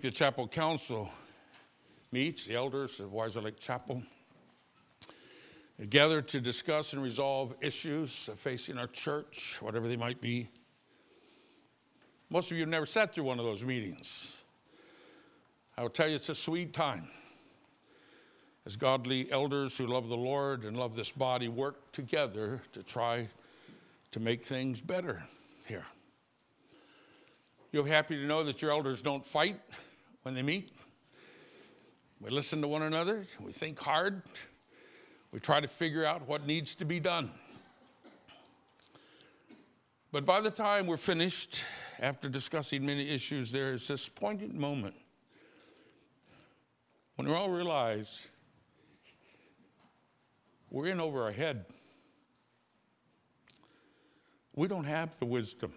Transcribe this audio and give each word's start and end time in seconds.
The 0.00 0.12
chapel 0.12 0.46
council 0.46 1.10
meets, 2.12 2.46
the 2.46 2.54
elders 2.54 3.00
of 3.00 3.10
Weiser 3.10 3.42
Lake 3.42 3.58
Chapel, 3.58 4.00
gather 5.90 6.22
to 6.22 6.40
discuss 6.40 6.92
and 6.92 7.02
resolve 7.02 7.56
issues 7.60 8.30
facing 8.36 8.78
our 8.78 8.86
church, 8.86 9.58
whatever 9.60 9.88
they 9.88 9.96
might 9.96 10.20
be. 10.20 10.50
Most 12.30 12.52
of 12.52 12.56
you 12.56 12.62
have 12.62 12.68
never 12.68 12.86
sat 12.86 13.12
through 13.12 13.24
one 13.24 13.40
of 13.40 13.44
those 13.44 13.64
meetings. 13.64 14.44
I 15.76 15.82
will 15.82 15.90
tell 15.90 16.06
you, 16.06 16.14
it's 16.14 16.28
a 16.28 16.34
sweet 16.36 16.72
time. 16.72 17.08
As 18.66 18.76
godly 18.76 19.28
elders 19.32 19.76
who 19.76 19.88
love 19.88 20.08
the 20.08 20.16
Lord 20.16 20.62
and 20.62 20.76
love 20.76 20.94
this 20.94 21.10
body 21.10 21.48
work 21.48 21.90
together 21.90 22.62
to 22.70 22.84
try 22.84 23.26
to 24.12 24.20
make 24.20 24.44
things 24.44 24.80
better 24.80 25.24
here. 25.66 25.86
You'll 27.72 27.82
be 27.82 27.90
happy 27.90 28.14
to 28.14 28.26
know 28.26 28.44
that 28.44 28.62
your 28.62 28.70
elders 28.70 29.02
don't 29.02 29.26
fight 29.26 29.58
when 30.22 30.34
they 30.34 30.42
meet. 30.42 30.72
We 32.20 32.30
listen 32.30 32.60
to 32.62 32.68
one 32.68 32.82
another, 32.82 33.24
we 33.40 33.52
think 33.52 33.78
hard, 33.78 34.22
we 35.30 35.38
try 35.38 35.60
to 35.60 35.68
figure 35.68 36.04
out 36.04 36.26
what 36.26 36.46
needs 36.46 36.74
to 36.76 36.84
be 36.84 36.98
done. 36.98 37.30
But 40.10 40.24
by 40.24 40.40
the 40.40 40.50
time 40.50 40.86
we're 40.86 40.96
finished, 40.96 41.64
after 42.00 42.28
discussing 42.28 42.84
many 42.84 43.08
issues, 43.08 43.52
there 43.52 43.72
is 43.72 43.86
this 43.86 44.08
poignant 44.08 44.54
moment 44.54 44.94
when 47.16 47.28
we 47.28 47.34
all 47.34 47.50
realize 47.50 48.30
we're 50.70 50.86
in 50.86 51.00
over 51.00 51.22
our 51.22 51.32
head. 51.32 51.66
We 54.54 54.66
don't 54.66 54.84
have 54.84 55.16
the 55.18 55.26
wisdom 55.26 55.72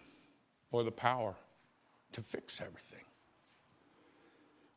or 0.72 0.84
the 0.84 0.92
power 0.92 1.36
to 2.14 2.22
fix 2.22 2.62
everything 2.62 3.04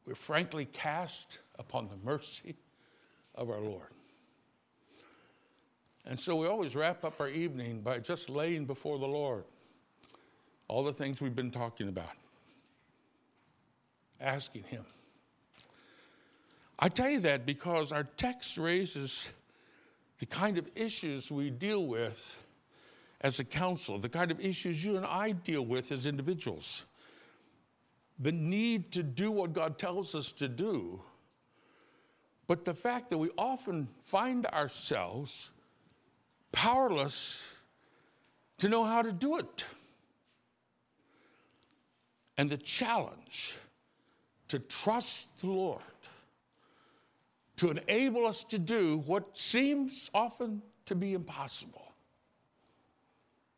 we're 0.07 0.15
frankly 0.15 0.67
cast 0.67 1.39
upon 1.59 1.89
the 1.89 1.97
mercy 2.05 2.55
of 3.35 3.51
our 3.51 3.61
Lord. 3.61 3.89
And 6.07 6.21
so 6.21 6.37
we 6.37 6.47
always 6.47 6.77
wrap 6.77 7.05
up 7.05 7.21
our 7.21 7.29
evening 7.29 7.81
by 7.81 7.99
just 7.99 8.29
laying 8.29 8.67
before 8.67 8.99
the 8.99 9.07
Lord 9.07 9.45
all 10.69 10.83
the 10.83 10.93
things 10.93 11.21
we've 11.21 11.35
been 11.35 11.51
talking 11.51 11.89
about, 11.89 12.11
asking 14.21 14.65
Him. 14.65 14.85
I 16.79 16.89
tell 16.89 17.09
you 17.09 17.21
that 17.21 17.47
because 17.47 17.93
our 17.93 18.05
text 18.05 18.59
raises 18.59 19.31
the 20.19 20.27
kind 20.27 20.59
of 20.59 20.69
issues 20.75 21.31
we 21.31 21.51
deal 21.51 21.87
with 21.87 22.43
as 23.21 23.41
a 23.41 23.45
council, 23.45 23.99
the 23.99 24.09
kind 24.09 24.31
of 24.31 24.41
issues 24.41 24.85
you 24.85 24.97
and 24.97 25.07
I 25.07 25.33
deal 25.33 25.65
with 25.65 25.93
as 25.93 26.07
individuals 26.07 26.85
the 28.19 28.33
need 28.33 28.93
to 28.93 29.03
do 29.03 29.31
what 29.31 29.53
God 29.53 29.79
tells 29.79 30.15
us 30.15 30.33
to 30.33 30.49
do, 30.49 31.01
but 32.47 32.65
the 32.65 32.75
fact 32.75 33.11
that 33.11 33.19
we 33.19 33.31
often 33.37 33.89
find 34.05 34.47
ourselves 34.47 35.51
powerless 36.53 37.55
to 38.59 38.69
know 38.69 38.85
how 38.85 39.03
to 39.03 39.13
do 39.13 39.39
it. 39.39 39.65
And 42.37 42.51
the 42.51 42.57
challenge 42.57 43.57
to 44.49 44.59
trust 44.59 45.29
the 45.41 45.47
Lord 45.47 45.83
to 47.57 47.71
enable 47.71 48.27
us 48.27 48.45
to 48.45 48.59
do 48.59 48.99
what 49.07 49.37
seems 49.37 50.11
often 50.13 50.63
to 50.87 50.95
be 50.95 51.15
impossible. 51.15 51.93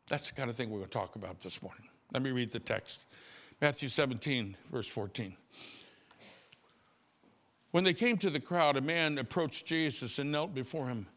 That's 0.07 0.29
the 0.29 0.35
kind 0.35 0.49
of 0.49 0.55
thing 0.55 0.69
we're 0.69 0.77
going 0.77 0.89
to 0.89 0.97
talk 0.97 1.15
about 1.15 1.41
this 1.41 1.61
morning. 1.61 1.83
Let 2.13 2.21
me 2.21 2.31
read 2.31 2.51
the 2.51 2.59
text. 2.59 3.07
Matthew 3.59 3.89
17, 3.89 4.55
verse 4.71 4.87
14. 4.87 5.35
When 7.71 7.83
they 7.83 7.93
came 7.93 8.17
to 8.17 8.29
the 8.29 8.39
crowd, 8.39 8.77
a 8.77 8.81
man 8.81 9.17
approached 9.17 9.65
Jesus 9.65 10.19
and 10.19 10.31
knelt 10.31 10.53
before 10.53 10.87
him. 10.87 11.07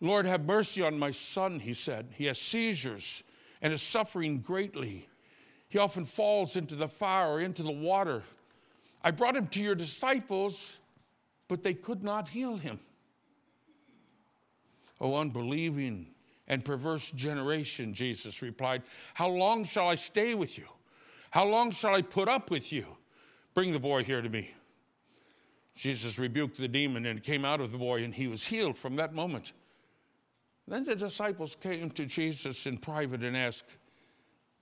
Lord, 0.00 0.26
have 0.26 0.44
mercy 0.44 0.82
on 0.82 0.98
my 0.98 1.10
son, 1.10 1.60
he 1.60 1.74
said. 1.74 2.08
He 2.14 2.26
has 2.26 2.40
seizures 2.40 3.22
and 3.62 3.72
is 3.72 3.82
suffering 3.82 4.40
greatly. 4.40 5.08
He 5.68 5.78
often 5.78 6.04
falls 6.04 6.56
into 6.56 6.76
the 6.76 6.88
fire 6.88 7.28
or 7.28 7.40
into 7.40 7.62
the 7.62 7.70
water. 7.70 8.22
I 9.02 9.10
brought 9.10 9.36
him 9.36 9.46
to 9.48 9.62
your 9.62 9.74
disciples, 9.74 10.80
but 11.48 11.62
they 11.62 11.74
could 11.74 12.02
not 12.02 12.28
heal 12.28 12.56
him. 12.56 12.80
O 15.00 15.14
unbelieving 15.14 16.06
and 16.48 16.64
perverse 16.64 17.10
generation, 17.10 17.92
Jesus 17.92 18.40
replied, 18.40 18.82
How 19.14 19.28
long 19.28 19.64
shall 19.64 19.88
I 19.88 19.94
stay 19.94 20.34
with 20.34 20.56
you? 20.56 20.66
How 21.36 21.44
long 21.44 21.70
shall 21.70 21.94
I 21.94 22.00
put 22.00 22.30
up 22.30 22.50
with 22.50 22.72
you? 22.72 22.86
Bring 23.52 23.70
the 23.70 23.78
boy 23.78 24.02
here 24.04 24.22
to 24.22 24.28
me. 24.30 24.52
Jesus 25.74 26.18
rebuked 26.18 26.56
the 26.56 26.66
demon 26.66 27.04
and 27.04 27.22
came 27.22 27.44
out 27.44 27.60
of 27.60 27.72
the 27.72 27.76
boy, 27.76 28.04
and 28.04 28.14
he 28.14 28.26
was 28.26 28.46
healed 28.46 28.78
from 28.78 28.96
that 28.96 29.12
moment. 29.12 29.52
Then 30.66 30.84
the 30.84 30.96
disciples 30.96 31.54
came 31.54 31.90
to 31.90 32.06
Jesus 32.06 32.66
in 32.66 32.78
private 32.78 33.22
and 33.22 33.36
asked, 33.36 33.76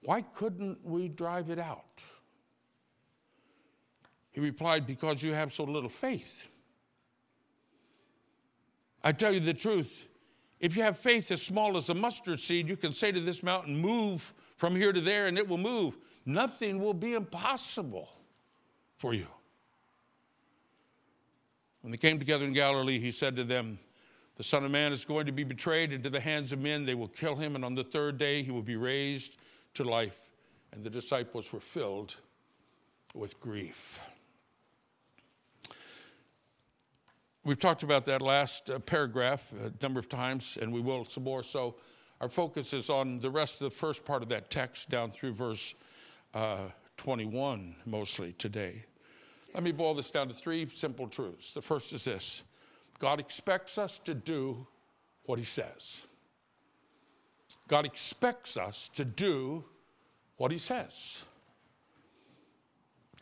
Why 0.02 0.22
couldn't 0.22 0.84
we 0.84 1.06
drive 1.06 1.48
it 1.48 1.60
out? 1.60 2.02
He 4.32 4.40
replied, 4.40 4.84
Because 4.84 5.22
you 5.22 5.32
have 5.32 5.52
so 5.52 5.62
little 5.62 5.88
faith. 5.88 6.48
I 9.04 9.12
tell 9.12 9.32
you 9.32 9.38
the 9.38 9.54
truth, 9.54 10.06
if 10.58 10.76
you 10.76 10.82
have 10.82 10.98
faith 10.98 11.30
as 11.30 11.40
small 11.40 11.76
as 11.76 11.88
a 11.88 11.94
mustard 11.94 12.40
seed, 12.40 12.68
you 12.68 12.76
can 12.76 12.90
say 12.90 13.12
to 13.12 13.20
this 13.20 13.44
mountain, 13.44 13.76
Move 13.76 14.34
from 14.56 14.74
here 14.74 14.92
to 14.92 15.00
there, 15.00 15.28
and 15.28 15.38
it 15.38 15.46
will 15.46 15.56
move 15.56 15.96
nothing 16.26 16.78
will 16.80 16.94
be 16.94 17.14
impossible 17.14 18.08
for 18.96 19.14
you. 19.14 19.26
When 21.82 21.90
they 21.90 21.98
came 21.98 22.18
together 22.18 22.46
in 22.46 22.52
Galilee, 22.52 22.98
he 22.98 23.10
said 23.10 23.36
to 23.36 23.44
them, 23.44 23.78
The 24.36 24.44
Son 24.44 24.64
of 24.64 24.70
Man 24.70 24.92
is 24.92 25.04
going 25.04 25.26
to 25.26 25.32
be 25.32 25.44
betrayed 25.44 25.92
into 25.92 26.08
the 26.08 26.20
hands 26.20 26.52
of 26.52 26.58
men. 26.58 26.86
They 26.86 26.94
will 26.94 27.08
kill 27.08 27.36
him, 27.36 27.56
and 27.56 27.64
on 27.64 27.74
the 27.74 27.84
third 27.84 28.16
day 28.16 28.42
he 28.42 28.50
will 28.50 28.62
be 28.62 28.76
raised 28.76 29.36
to 29.74 29.84
life. 29.84 30.18
And 30.72 30.82
the 30.82 30.90
disciples 30.90 31.52
were 31.52 31.60
filled 31.60 32.16
with 33.12 33.38
grief. 33.38 34.00
We've 37.44 37.60
talked 37.60 37.82
about 37.82 38.06
that 38.06 38.22
last 38.22 38.70
uh, 38.70 38.78
paragraph 38.78 39.44
a 39.62 39.70
number 39.82 40.00
of 40.00 40.08
times, 40.08 40.56
and 40.60 40.72
we 40.72 40.80
will 40.80 41.04
some 41.04 41.24
more. 41.24 41.42
So 41.42 41.74
our 42.22 42.28
focus 42.30 42.72
is 42.72 42.88
on 42.88 43.18
the 43.18 43.28
rest 43.28 43.60
of 43.60 43.70
the 43.70 43.76
first 43.76 44.06
part 44.06 44.22
of 44.22 44.30
that 44.30 44.50
text 44.50 44.88
down 44.88 45.10
through 45.10 45.34
verse 45.34 45.74
uh, 46.34 46.68
21 46.96 47.74
mostly 47.86 48.32
today. 48.34 48.84
Let 49.54 49.62
me 49.62 49.72
boil 49.72 49.94
this 49.94 50.10
down 50.10 50.28
to 50.28 50.34
three 50.34 50.68
simple 50.72 51.06
truths. 51.06 51.54
The 51.54 51.62
first 51.62 51.92
is 51.92 52.04
this 52.04 52.42
God 52.98 53.20
expects 53.20 53.78
us 53.78 53.98
to 54.00 54.14
do 54.14 54.66
what 55.24 55.38
He 55.38 55.44
says. 55.44 56.06
God 57.68 57.86
expects 57.86 58.56
us 58.56 58.90
to 58.94 59.04
do 59.04 59.64
what 60.36 60.50
He 60.50 60.58
says. 60.58 61.22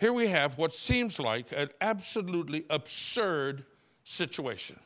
Here 0.00 0.12
we 0.12 0.26
have 0.26 0.58
what 0.58 0.74
seems 0.74 1.20
like 1.20 1.52
an 1.52 1.68
absolutely 1.80 2.64
absurd 2.70 3.64
situation. 4.02 4.78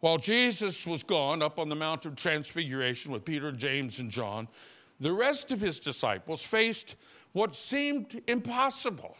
While 0.00 0.18
Jesus 0.18 0.86
was 0.86 1.02
gone 1.02 1.42
up 1.42 1.58
on 1.58 1.68
the 1.68 1.74
Mount 1.74 2.06
of 2.06 2.14
Transfiguration 2.14 3.12
with 3.12 3.24
Peter, 3.24 3.50
James, 3.50 3.98
and 3.98 4.10
John, 4.10 4.46
the 5.00 5.12
rest 5.12 5.52
of 5.52 5.60
his 5.60 5.78
disciples 5.78 6.44
faced 6.44 6.96
what 7.32 7.54
seemed 7.54 8.20
impossible. 8.26 9.16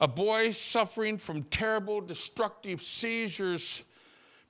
A 0.00 0.08
boy 0.08 0.50
suffering 0.50 1.16
from 1.16 1.44
terrible 1.44 2.00
destructive 2.00 2.82
seizures 2.82 3.82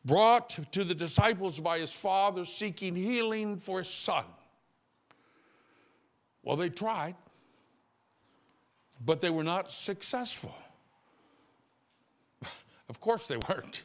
brought 0.05 0.59
to 0.73 0.85
the 0.85 0.95
disciples 0.95 1.61
by 1.61 1.79
his 1.79 1.93
father 1.93 2.45
seeking 2.45 2.95
healing 2.95 3.57
for 3.57 3.79
his 3.79 3.89
son. 3.89 4.25
Well, 6.43 6.57
they 6.57 6.69
tried, 6.69 7.17
but 9.05 9.21
they 9.21 9.31
were 9.31 9.45
not 9.45 9.71
successful. 9.71 10.55
Of 12.89 13.01
course, 13.01 13.27
they 13.27 13.37
weren't. 13.37 13.83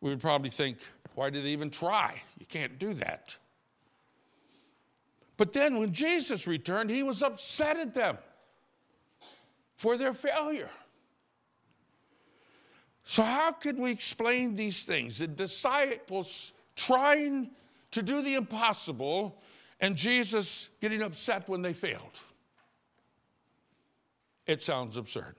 We 0.00 0.10
would 0.10 0.20
probably 0.20 0.50
think, 0.50 0.78
why 1.14 1.30
did 1.30 1.44
they 1.44 1.50
even 1.50 1.70
try? 1.70 2.20
You 2.40 2.46
can't 2.46 2.76
do 2.76 2.92
that. 2.94 3.36
But 5.36 5.52
then 5.52 5.78
when 5.78 5.92
Jesus 5.92 6.46
returned, 6.46 6.90
he 6.90 7.02
was 7.02 7.22
upset 7.22 7.76
at 7.76 7.94
them 7.94 8.18
for 9.76 9.96
their 9.96 10.14
failure. 10.14 10.70
So, 13.04 13.22
how 13.22 13.52
can 13.52 13.80
we 13.80 13.90
explain 13.90 14.54
these 14.54 14.84
things? 14.84 15.18
The 15.18 15.28
disciples 15.28 16.52
trying 16.74 17.50
to 17.92 18.02
do 18.02 18.22
the 18.22 18.34
impossible 18.34 19.40
and 19.80 19.94
Jesus 19.94 20.70
getting 20.80 21.02
upset 21.02 21.48
when 21.48 21.62
they 21.62 21.72
failed. 21.72 22.18
It 24.46 24.62
sounds 24.62 24.96
absurd. 24.96 25.36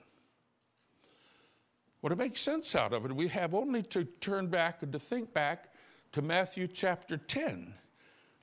Well, 2.02 2.10
to 2.10 2.16
make 2.16 2.38
sense 2.38 2.76
out 2.76 2.94
of 2.94 3.04
it, 3.06 3.12
we 3.14 3.28
have 3.30 3.56
only 3.56 3.82
to 3.84 4.06
turn 4.06 4.48
back 4.48 4.84
and 4.84 4.92
to 4.94 5.00
think 5.00 5.34
back 5.34 5.74
to 6.12 6.22
Matthew 6.22 6.68
chapter 6.68 7.18
10 7.18 7.74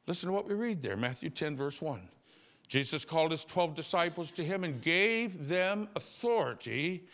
Listen 0.07 0.29
to 0.29 0.33
what 0.33 0.47
we 0.49 0.55
read 0.55 0.83
there 0.83 0.97
Matthew 0.97 1.31
10, 1.31 1.57
verse 1.57 1.81
1. 1.81 2.01
Jesus 2.67 3.05
called 3.05 3.31
his 3.31 3.45
12 3.45 3.75
disciples 3.75 4.31
to 4.33 4.45
him 4.45 4.65
and 4.65 4.81
gave 4.81 5.49
them 5.49 5.89
authority 5.97 7.05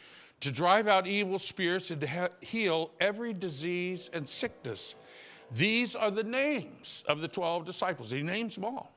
to 0.40 0.50
drive 0.50 0.88
out 0.88 1.06
evil 1.06 1.38
spirits 1.38 1.90
and 1.90 2.00
to 2.00 2.30
heal 2.40 2.92
every 3.00 3.32
disease 3.32 4.10
and 4.12 4.28
sickness. 4.28 4.94
These 5.52 5.94
are 5.96 6.10
the 6.10 6.22
names 6.22 7.04
of 7.08 7.20
the 7.20 7.28
12 7.28 7.64
disciples. 7.64 8.10
He 8.10 8.22
names 8.22 8.54
them 8.54 8.64
all. 8.64 8.92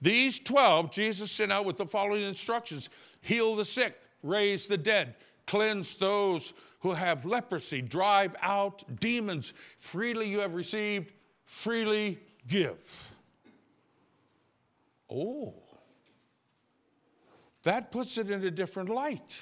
These 0.00 0.40
12, 0.40 0.90
Jesus 0.90 1.30
sent 1.30 1.52
out 1.52 1.64
with 1.64 1.76
the 1.76 1.86
following 1.86 2.22
instructions 2.22 2.90
heal 3.20 3.54
the 3.54 3.64
sick, 3.64 3.96
raise 4.24 4.66
the 4.66 4.76
dead, 4.76 5.14
cleanse 5.46 5.94
those 5.94 6.54
who 6.80 6.92
have 6.92 7.24
leprosy, 7.24 7.80
drive 7.80 8.34
out 8.42 8.82
demons. 8.98 9.54
Freely 9.78 10.28
you 10.28 10.40
have 10.40 10.54
received, 10.54 11.12
freely 11.52 12.18
give. 12.48 12.78
Oh, 15.10 15.54
that 17.62 17.92
puts 17.92 18.16
it 18.16 18.30
in 18.30 18.42
a 18.42 18.50
different 18.50 18.88
light. 18.88 19.38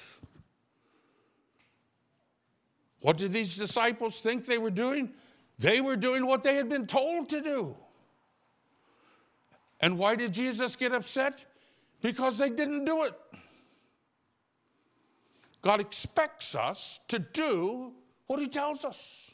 What 2.99 3.17
did 3.17 3.31
these 3.31 3.55
disciples 3.55 4.19
think 4.19 4.45
they 4.45 4.57
were 4.57 4.69
doing? 4.69 5.13
They 5.57 5.79
were 5.79 5.95
doing 5.95 6.27
what 6.27 6.43
they 6.43 6.55
had 6.55 6.67
been 6.67 6.85
told 6.85 7.29
to 7.29 7.41
do. 7.41 7.75
And 9.79 9.97
why 9.97 10.15
did 10.15 10.33
Jesus 10.33 10.75
get 10.75 10.91
upset? 10.91 11.45
Because 12.01 12.37
they 12.37 12.49
didn't 12.49 12.83
do 12.85 13.03
it. 13.03 13.13
God 15.61 15.79
expects 15.79 16.55
us 16.55 16.99
to 17.07 17.19
do 17.19 17.93
what 18.27 18.39
He 18.39 18.47
tells 18.47 18.83
us. 18.83 19.30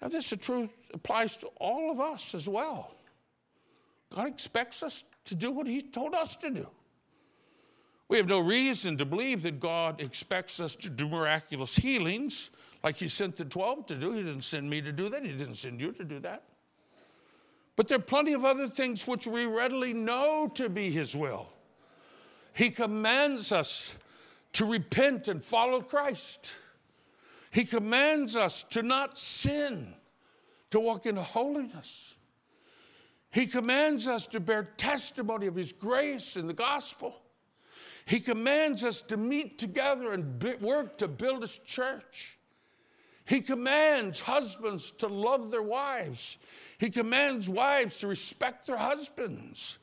Now, 0.00 0.08
this 0.08 0.32
truth 0.40 0.70
applies 0.94 1.36
to 1.38 1.48
all 1.60 1.90
of 1.90 2.00
us 2.00 2.34
as 2.34 2.48
well. 2.48 2.94
God 4.14 4.28
expects 4.28 4.82
us 4.82 5.04
to 5.24 5.34
do 5.34 5.50
what 5.50 5.66
He 5.66 5.82
told 5.82 6.14
us 6.14 6.36
to 6.36 6.50
do. 6.50 6.68
We 8.08 8.16
have 8.16 8.26
no 8.26 8.40
reason 8.40 8.96
to 8.98 9.04
believe 9.04 9.42
that 9.42 9.60
God 9.60 10.00
expects 10.00 10.60
us 10.60 10.74
to 10.76 10.88
do 10.88 11.08
miraculous 11.08 11.76
healings 11.76 12.50
like 12.82 12.96
He 12.96 13.08
sent 13.08 13.36
the 13.36 13.44
12 13.44 13.86
to 13.86 13.96
do. 13.96 14.12
He 14.12 14.22
didn't 14.22 14.44
send 14.44 14.70
me 14.70 14.80
to 14.80 14.92
do 14.92 15.08
that, 15.08 15.24
He 15.24 15.32
didn't 15.32 15.56
send 15.56 15.80
you 15.80 15.92
to 15.92 16.04
do 16.04 16.18
that. 16.20 16.44
But 17.76 17.86
there 17.86 17.98
are 17.98 18.02
plenty 18.02 18.32
of 18.32 18.44
other 18.44 18.66
things 18.66 19.06
which 19.06 19.26
we 19.26 19.46
readily 19.46 19.92
know 19.92 20.50
to 20.54 20.68
be 20.68 20.90
His 20.90 21.14
will. 21.14 21.48
He 22.54 22.70
commands 22.70 23.52
us 23.52 23.94
to 24.54 24.64
repent 24.64 25.28
and 25.28 25.44
follow 25.44 25.80
Christ. 25.80 26.54
He 27.50 27.64
commands 27.64 28.36
us 28.36 28.64
to 28.70 28.82
not 28.82 29.18
sin, 29.18 29.94
to 30.70 30.80
walk 30.80 31.06
in 31.06 31.16
holiness. 31.16 32.16
He 33.30 33.46
commands 33.46 34.08
us 34.08 34.26
to 34.28 34.40
bear 34.40 34.64
testimony 34.76 35.46
of 35.46 35.54
His 35.54 35.72
grace 35.72 36.36
in 36.36 36.46
the 36.46 36.54
gospel. 36.54 37.20
He 38.04 38.20
commands 38.20 38.84
us 38.84 39.02
to 39.02 39.16
meet 39.16 39.58
together 39.58 40.12
and 40.12 40.42
work 40.60 40.98
to 40.98 41.08
build 41.08 41.42
His 41.42 41.58
church. 41.58 42.38
He 43.26 43.42
commands 43.42 44.20
husbands 44.20 44.90
to 44.92 45.06
love 45.06 45.50
their 45.50 45.62
wives. 45.62 46.38
He 46.78 46.88
commands 46.88 47.48
wives 47.48 47.98
to 47.98 48.08
respect 48.08 48.66
their 48.66 48.78
husbands. 48.78 49.78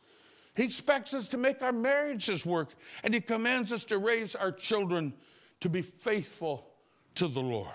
He 0.55 0.63
expects 0.63 1.13
us 1.13 1.27
to 1.29 1.37
make 1.37 1.61
our 1.61 1.73
marriages 1.73 2.45
work, 2.45 2.69
and 3.03 3.13
He 3.13 3.21
commands 3.21 3.71
us 3.71 3.83
to 3.85 3.99
raise 3.99 4.35
our 4.35 4.51
children 4.51 5.13
to 5.59 5.69
be 5.69 5.81
faithful 5.81 6.74
to 7.15 7.27
the 7.27 7.41
Lord. 7.41 7.69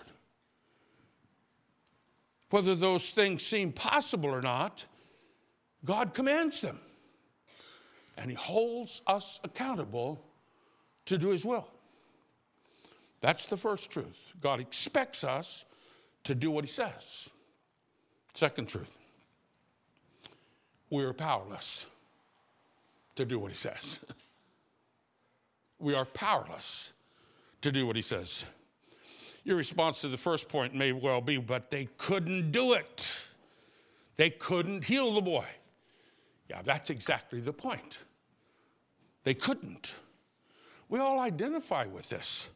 Whether 2.50 2.74
those 2.74 3.12
things 3.12 3.44
seem 3.44 3.72
possible 3.72 4.30
or 4.30 4.42
not, 4.42 4.84
God 5.84 6.14
commands 6.14 6.60
them. 6.60 6.78
And 8.16 8.30
He 8.30 8.36
holds 8.36 9.02
us 9.06 9.40
accountable 9.44 10.22
to 11.06 11.16
do 11.16 11.28
His 11.28 11.44
will. 11.44 11.68
That's 13.20 13.46
the 13.46 13.56
first 13.56 13.90
truth. 13.90 14.32
God 14.40 14.60
expects 14.60 15.24
us 15.24 15.64
to 16.24 16.34
do 16.34 16.50
what 16.50 16.64
He 16.64 16.70
says. 16.70 17.30
Second 18.34 18.68
truth 18.68 18.96
we 20.90 21.04
are 21.04 21.12
powerless 21.12 21.86
to 23.14 23.24
do 23.24 23.38
what 23.38 23.50
He 23.50 23.56
says. 23.56 24.00
we 25.78 25.94
are 25.94 26.04
powerless 26.04 26.92
to 27.62 27.70
do 27.70 27.86
what 27.86 27.94
He 27.94 28.02
says. 28.02 28.44
Your 29.44 29.56
response 29.56 30.00
to 30.02 30.08
the 30.08 30.16
first 30.16 30.48
point 30.48 30.74
may 30.74 30.92
well 30.92 31.20
be, 31.20 31.38
but 31.38 31.70
they 31.70 31.88
couldn't 31.96 32.52
do 32.52 32.74
it. 32.74 33.26
They 34.16 34.30
couldn't 34.30 34.84
heal 34.84 35.14
the 35.14 35.22
boy. 35.22 35.46
Yeah, 36.48 36.62
that's 36.62 36.90
exactly 36.90 37.40
the 37.40 37.52
point. 37.52 37.98
They 39.24 39.34
couldn't. 39.34 39.94
We 40.88 40.98
all 40.98 41.20
identify 41.20 41.86
with 41.86 42.08
this. 42.08 42.48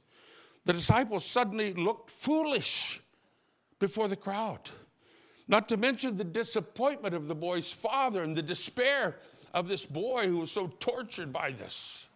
The 0.65 0.73
disciples 0.73 1.25
suddenly 1.25 1.73
looked 1.75 2.11
foolish 2.11 3.01
before 3.79 4.09
the 4.09 4.17
crowd. 4.17 4.71
Not 5.47 5.69
to 5.69 5.77
mention 5.77 6.17
the 6.17 6.25
disappointment 6.25 7.15
of 7.15 7.29
the 7.29 7.35
boy's 7.35 7.73
father 7.73 8.23
and 8.23 8.35
the 8.35 8.43
despair 8.43 9.17
of 9.53 9.69
this 9.69 9.87
boy 9.87 10.27
who 10.27 10.39
was 10.39 10.51
so 10.51 10.67
tortured 10.81 11.33
by 11.33 11.53
this. 11.53 12.09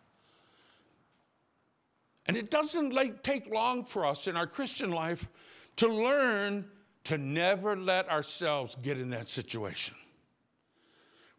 And 2.28 2.36
it 2.36 2.50
doesn't 2.50 2.92
like, 2.92 3.22
take 3.22 3.50
long 3.50 3.84
for 3.84 4.04
us 4.04 4.28
in 4.28 4.36
our 4.36 4.46
Christian 4.46 4.90
life 4.90 5.26
to 5.76 5.88
learn 5.88 6.66
to 7.04 7.16
never 7.16 7.74
let 7.74 8.08
ourselves 8.10 8.76
get 8.82 8.98
in 8.98 9.10
that 9.10 9.28
situation 9.28 9.94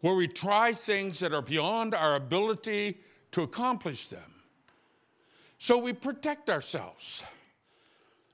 where 0.01 0.15
we 0.15 0.27
try 0.27 0.73
things 0.73 1.19
that 1.19 1.33
are 1.33 1.41
beyond 1.41 1.93
our 1.93 2.15
ability 2.15 2.97
to 3.31 3.41
accomplish 3.41 4.07
them. 4.07 4.33
So 5.57 5.77
we 5.77 5.93
protect 5.93 6.49
ourselves. 6.49 7.21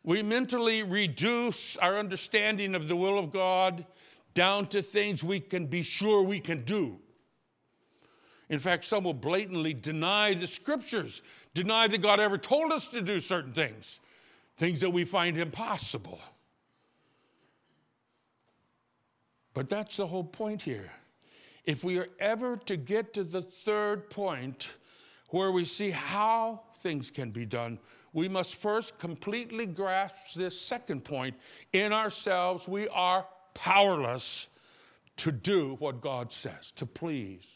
We 0.04 0.22
mentally 0.22 0.84
reduce 0.84 1.76
our 1.78 1.98
understanding 1.98 2.76
of 2.76 2.88
the 2.88 2.96
will 2.96 3.18
of 3.18 3.32
God 3.32 3.86
down 4.36 4.68
to 4.68 4.82
things 4.82 5.24
we 5.24 5.40
can 5.40 5.66
be 5.66 5.82
sure 5.82 6.22
we 6.22 6.40
can 6.40 6.64
do. 6.64 7.00
In 8.50 8.60
fact, 8.60 8.86
some 8.86 9.04
will 9.04 9.16
blatantly 9.16 9.74
deny 9.74 10.36
the 10.36 10.46
scriptures, 10.46 11.24
deny 11.56 11.88
that 11.88 12.02
God 12.02 12.20
ever 12.20 12.38
told 12.38 12.72
us 12.72 12.88
to 12.90 13.02
do 13.02 13.20
certain 13.20 13.54
things, 13.54 14.00
things 14.58 14.82
that 14.82 14.92
we 14.92 15.06
find 15.06 15.40
impossible. 15.40 16.20
But 19.56 19.70
that's 19.70 19.98
the 19.98 20.06
whole 20.06 20.26
point 20.26 20.62
here. 20.62 20.92
If 21.64 21.84
we 21.84 21.98
are 21.98 22.10
ever 22.20 22.58
to 22.66 22.78
get 22.78 23.14
to 23.16 23.24
the 23.24 23.42
third 23.42 24.10
point 24.10 24.76
where 25.30 25.52
we 25.52 25.66
see 25.66 25.90
how 25.90 26.62
things 26.80 27.10
can 27.10 27.32
be 27.32 27.46
done, 27.46 27.80
we 28.14 28.30
must 28.30 28.58
first 28.58 29.00
completely 29.00 29.66
grasp 29.66 30.36
this 30.36 30.60
second 30.60 31.04
point. 31.04 31.36
In 31.74 31.94
ourselves, 31.94 32.68
we 32.68 32.88
are 32.90 33.26
powerless 33.54 34.50
to 35.18 35.32
do 35.32 35.76
what 35.80 36.02
God 36.02 36.32
says, 36.32 36.72
to 36.74 36.86
please. 36.86 37.48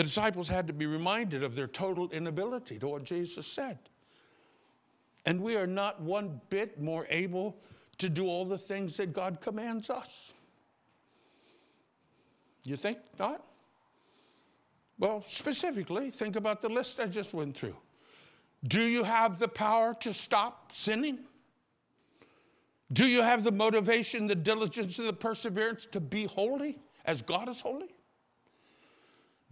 The 0.00 0.04
disciples 0.04 0.48
had 0.48 0.66
to 0.68 0.72
be 0.72 0.86
reminded 0.86 1.42
of 1.42 1.54
their 1.54 1.66
total 1.66 2.08
inability 2.08 2.78
to 2.78 2.88
what 2.88 3.04
Jesus 3.04 3.46
said. 3.46 3.78
And 5.26 5.42
we 5.42 5.56
are 5.56 5.66
not 5.66 6.00
one 6.00 6.40
bit 6.48 6.80
more 6.80 7.06
able 7.10 7.58
to 7.98 8.08
do 8.08 8.26
all 8.26 8.46
the 8.46 8.56
things 8.56 8.96
that 8.96 9.12
God 9.12 9.42
commands 9.42 9.90
us. 9.90 10.32
You 12.64 12.76
think 12.76 12.96
not? 13.18 13.44
Well, 14.98 15.22
specifically, 15.26 16.10
think 16.10 16.36
about 16.36 16.62
the 16.62 16.70
list 16.70 16.98
I 16.98 17.04
just 17.04 17.34
went 17.34 17.54
through. 17.54 17.76
Do 18.68 18.80
you 18.80 19.04
have 19.04 19.38
the 19.38 19.48
power 19.48 19.92
to 20.00 20.14
stop 20.14 20.72
sinning? 20.72 21.18
Do 22.90 23.06
you 23.06 23.20
have 23.20 23.44
the 23.44 23.52
motivation, 23.52 24.26
the 24.26 24.34
diligence, 24.34 24.98
and 24.98 25.06
the 25.06 25.12
perseverance 25.12 25.84
to 25.92 26.00
be 26.00 26.24
holy 26.24 26.78
as 27.04 27.20
God 27.20 27.50
is 27.50 27.60
holy? 27.60 27.94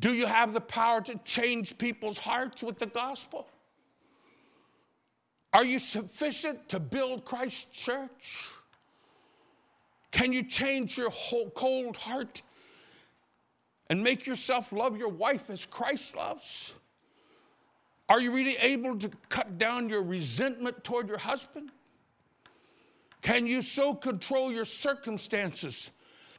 Do 0.00 0.12
you 0.12 0.26
have 0.26 0.52
the 0.52 0.61
power 0.61 1.00
to 1.02 1.19
change 1.25 1.76
people's 1.76 2.19
hearts 2.19 2.62
with 2.62 2.78
the 2.78 2.87
gospel? 2.87 3.49
Are 5.52 5.64
you 5.64 5.78
sufficient 5.78 6.69
to 6.69 6.78
build 6.78 7.25
Christ's 7.25 7.64
church? 7.73 8.47
Can 10.11 10.33
you 10.33 10.43
change 10.43 10.97
your 10.97 11.11
whole 11.11 11.50
cold 11.50 11.97
heart 11.97 12.43
and 13.90 14.02
make 14.02 14.26
yourself 14.26 14.73
love 14.73 14.97
your 14.97 15.09
wife 15.09 15.50
as 15.50 15.67
Christ 15.67 16.17
loves? 16.17 16.75
Are 18.09 18.21
you 18.21 18.33
really 18.33 18.57
able 18.59 18.97
to 18.99 19.11
cut 19.28 19.59
down 19.59 19.88
your 19.88 20.02
resentment 20.02 20.83
toward 20.85 21.09
your 21.09 21.19
husband? 21.19 21.71
Can 23.21 23.47
you 23.47 23.62
so 23.62 23.95
control 23.95 24.52
your 24.52 24.64
circumstances 24.64 25.90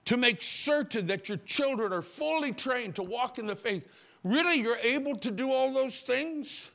to 0.09 0.17
make 0.17 0.41
certain 0.41 1.05
that 1.05 1.29
your 1.29 1.37
children 1.45 1.93
are 1.93 2.01
fully 2.01 2.51
trained 2.51 2.95
to 2.95 3.03
walk 3.03 3.37
in 3.37 3.45
the 3.45 3.55
faith? 3.55 3.87
Really, 4.23 4.55
you're 4.55 4.75
able 4.77 5.13
to 5.17 5.29
do 5.29 5.51
all 5.51 5.71
those 5.71 6.01
things? 6.01 6.71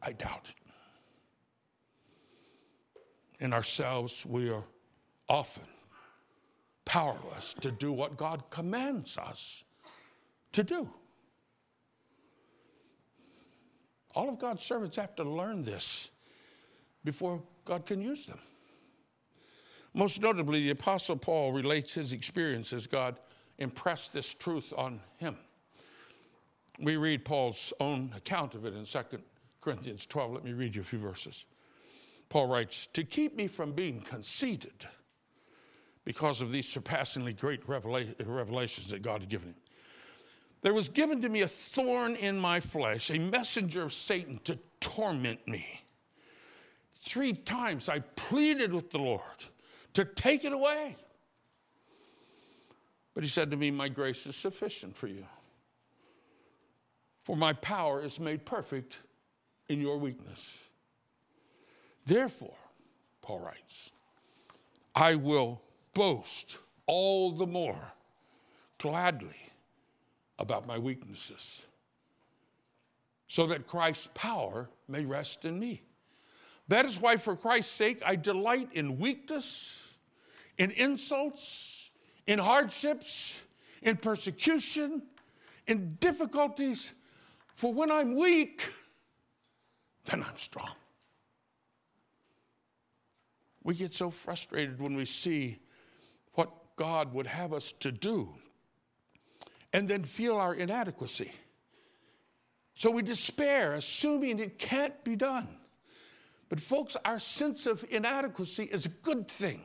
I 0.00 0.12
doubt 0.12 0.48
it. 0.48 0.54
In 3.44 3.52
ourselves, 3.52 4.24
we 4.24 4.48
are 4.48 4.62
often 5.28 5.64
powerless 6.84 7.56
to 7.62 7.72
do 7.72 7.90
what 7.90 8.16
God 8.16 8.44
commands 8.50 9.18
us 9.18 9.64
to 10.52 10.62
do. 10.62 10.88
All 14.14 14.28
of 14.28 14.38
God's 14.38 14.62
servants 14.62 14.96
have 14.98 15.16
to 15.16 15.24
learn 15.24 15.64
this 15.64 16.12
before 17.04 17.42
God 17.64 17.86
can 17.86 18.00
use 18.00 18.26
them. 18.26 18.38
Most 19.94 20.22
notably, 20.22 20.62
the 20.62 20.70
Apostle 20.70 21.16
Paul 21.16 21.52
relates 21.52 21.94
his 21.94 22.12
experience 22.12 22.72
as 22.72 22.86
God 22.86 23.18
impressed 23.58 24.12
this 24.12 24.34
truth 24.34 24.72
on 24.76 25.00
him. 25.18 25.36
We 26.78 26.96
read 26.96 27.24
Paul's 27.24 27.72
own 27.80 28.12
account 28.16 28.54
of 28.54 28.64
it 28.64 28.74
in 28.74 28.84
2 28.84 28.98
Corinthians 29.60 30.06
12. 30.06 30.32
Let 30.32 30.44
me 30.44 30.52
read 30.52 30.74
you 30.74 30.80
a 30.80 30.84
few 30.84 30.98
verses. 30.98 31.44
Paul 32.28 32.46
writes, 32.46 32.86
To 32.94 33.04
keep 33.04 33.36
me 33.36 33.48
from 33.48 33.72
being 33.72 34.00
conceited 34.00 34.86
because 36.04 36.40
of 36.40 36.52
these 36.52 36.68
surpassingly 36.68 37.32
great 37.32 37.68
revelations 37.68 38.90
that 38.90 39.02
God 39.02 39.20
had 39.20 39.28
given 39.28 39.48
him, 39.48 39.56
there 40.62 40.74
was 40.74 40.88
given 40.88 41.20
to 41.22 41.28
me 41.28 41.42
a 41.42 41.48
thorn 41.48 42.16
in 42.16 42.38
my 42.38 42.60
flesh, 42.60 43.10
a 43.10 43.18
messenger 43.18 43.82
of 43.82 43.92
Satan 43.92 44.38
to 44.44 44.58
torment 44.78 45.46
me. 45.48 45.80
Three 47.04 47.32
times 47.32 47.88
I 47.88 48.00
pleaded 48.00 48.72
with 48.72 48.90
the 48.90 48.98
Lord 48.98 49.22
to 49.94 50.04
take 50.04 50.44
it 50.44 50.52
away. 50.52 50.96
But 53.14 53.24
he 53.24 53.28
said 53.28 53.50
to 53.50 53.56
me, 53.56 53.70
My 53.70 53.88
grace 53.88 54.26
is 54.26 54.36
sufficient 54.36 54.96
for 54.96 55.06
you. 55.06 55.26
For 57.24 57.36
my 57.36 57.52
power 57.54 58.02
is 58.02 58.18
made 58.18 58.44
perfect 58.44 59.00
in 59.68 59.80
your 59.80 59.98
weakness. 59.98 60.64
Therefore, 62.06 62.56
Paul 63.22 63.40
writes, 63.40 63.92
I 64.94 65.14
will 65.14 65.60
boast 65.94 66.58
all 66.86 67.30
the 67.30 67.46
more 67.46 67.92
gladly 68.78 69.36
about 70.38 70.66
my 70.66 70.78
weaknesses, 70.78 71.66
so 73.28 73.46
that 73.46 73.68
Christ's 73.68 74.08
power 74.14 74.68
may 74.88 75.04
rest 75.04 75.44
in 75.44 75.58
me. 75.58 75.82
That 76.70 76.84
is 76.84 77.00
why, 77.00 77.16
for 77.16 77.34
Christ's 77.34 77.72
sake, 77.72 78.00
I 78.06 78.14
delight 78.14 78.68
in 78.74 79.00
weakness, 79.00 79.92
in 80.56 80.70
insults, 80.70 81.90
in 82.28 82.38
hardships, 82.38 83.40
in 83.82 83.96
persecution, 83.96 85.02
in 85.66 85.96
difficulties. 85.98 86.92
For 87.56 87.72
when 87.72 87.90
I'm 87.90 88.14
weak, 88.14 88.72
then 90.04 90.22
I'm 90.22 90.36
strong. 90.36 90.70
We 93.64 93.74
get 93.74 93.92
so 93.92 94.12
frustrated 94.12 94.80
when 94.80 94.94
we 94.94 95.06
see 95.06 95.58
what 96.34 96.52
God 96.76 97.12
would 97.12 97.26
have 97.26 97.52
us 97.52 97.72
to 97.80 97.90
do 97.90 98.32
and 99.72 99.88
then 99.88 100.04
feel 100.04 100.36
our 100.36 100.54
inadequacy. 100.54 101.32
So 102.76 102.92
we 102.92 103.02
despair, 103.02 103.72
assuming 103.72 104.38
it 104.38 104.56
can't 104.56 105.02
be 105.02 105.16
done. 105.16 105.48
But, 106.50 106.60
folks, 106.60 106.96
our 107.04 107.20
sense 107.20 107.66
of 107.66 107.84
inadequacy 107.88 108.64
is 108.64 108.84
a 108.84 108.90
good 108.90 109.28
thing. 109.28 109.62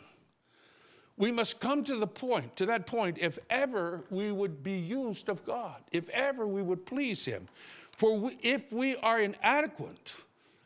We 1.18 1.32
must 1.32 1.60
come 1.60 1.84
to 1.86 1.96
the 1.96 2.08
point, 2.08 2.56
to 2.58 2.66
that 2.68 2.86
point, 2.86 3.18
if 3.20 3.40
ever 3.50 4.04
we 4.10 4.32
would 4.32 4.62
be 4.62 4.78
used 4.78 5.28
of 5.28 5.44
God, 5.44 5.82
if 5.92 6.08
ever 6.10 6.46
we 6.48 6.62
would 6.62 6.86
please 6.86 7.26
Him. 7.26 7.48
For 7.92 8.18
we, 8.18 8.38
if 8.44 8.72
we 8.72 8.98
are 8.98 9.20
inadequate, 9.20 10.16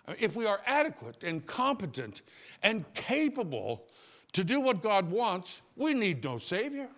uh, 0.08 0.16
if 0.20 0.36
we 0.36 0.46
are 0.46 0.60
adequate 0.66 1.24
and 1.24 1.46
competent 1.46 2.24
and 2.64 2.92
capable 2.94 3.86
to 4.34 4.44
do 4.44 4.60
what 4.60 4.82
God 4.82 5.10
wants, 5.10 5.62
we 5.78 5.94
need 5.94 6.24
no 6.24 6.38
Savior. 6.38 6.90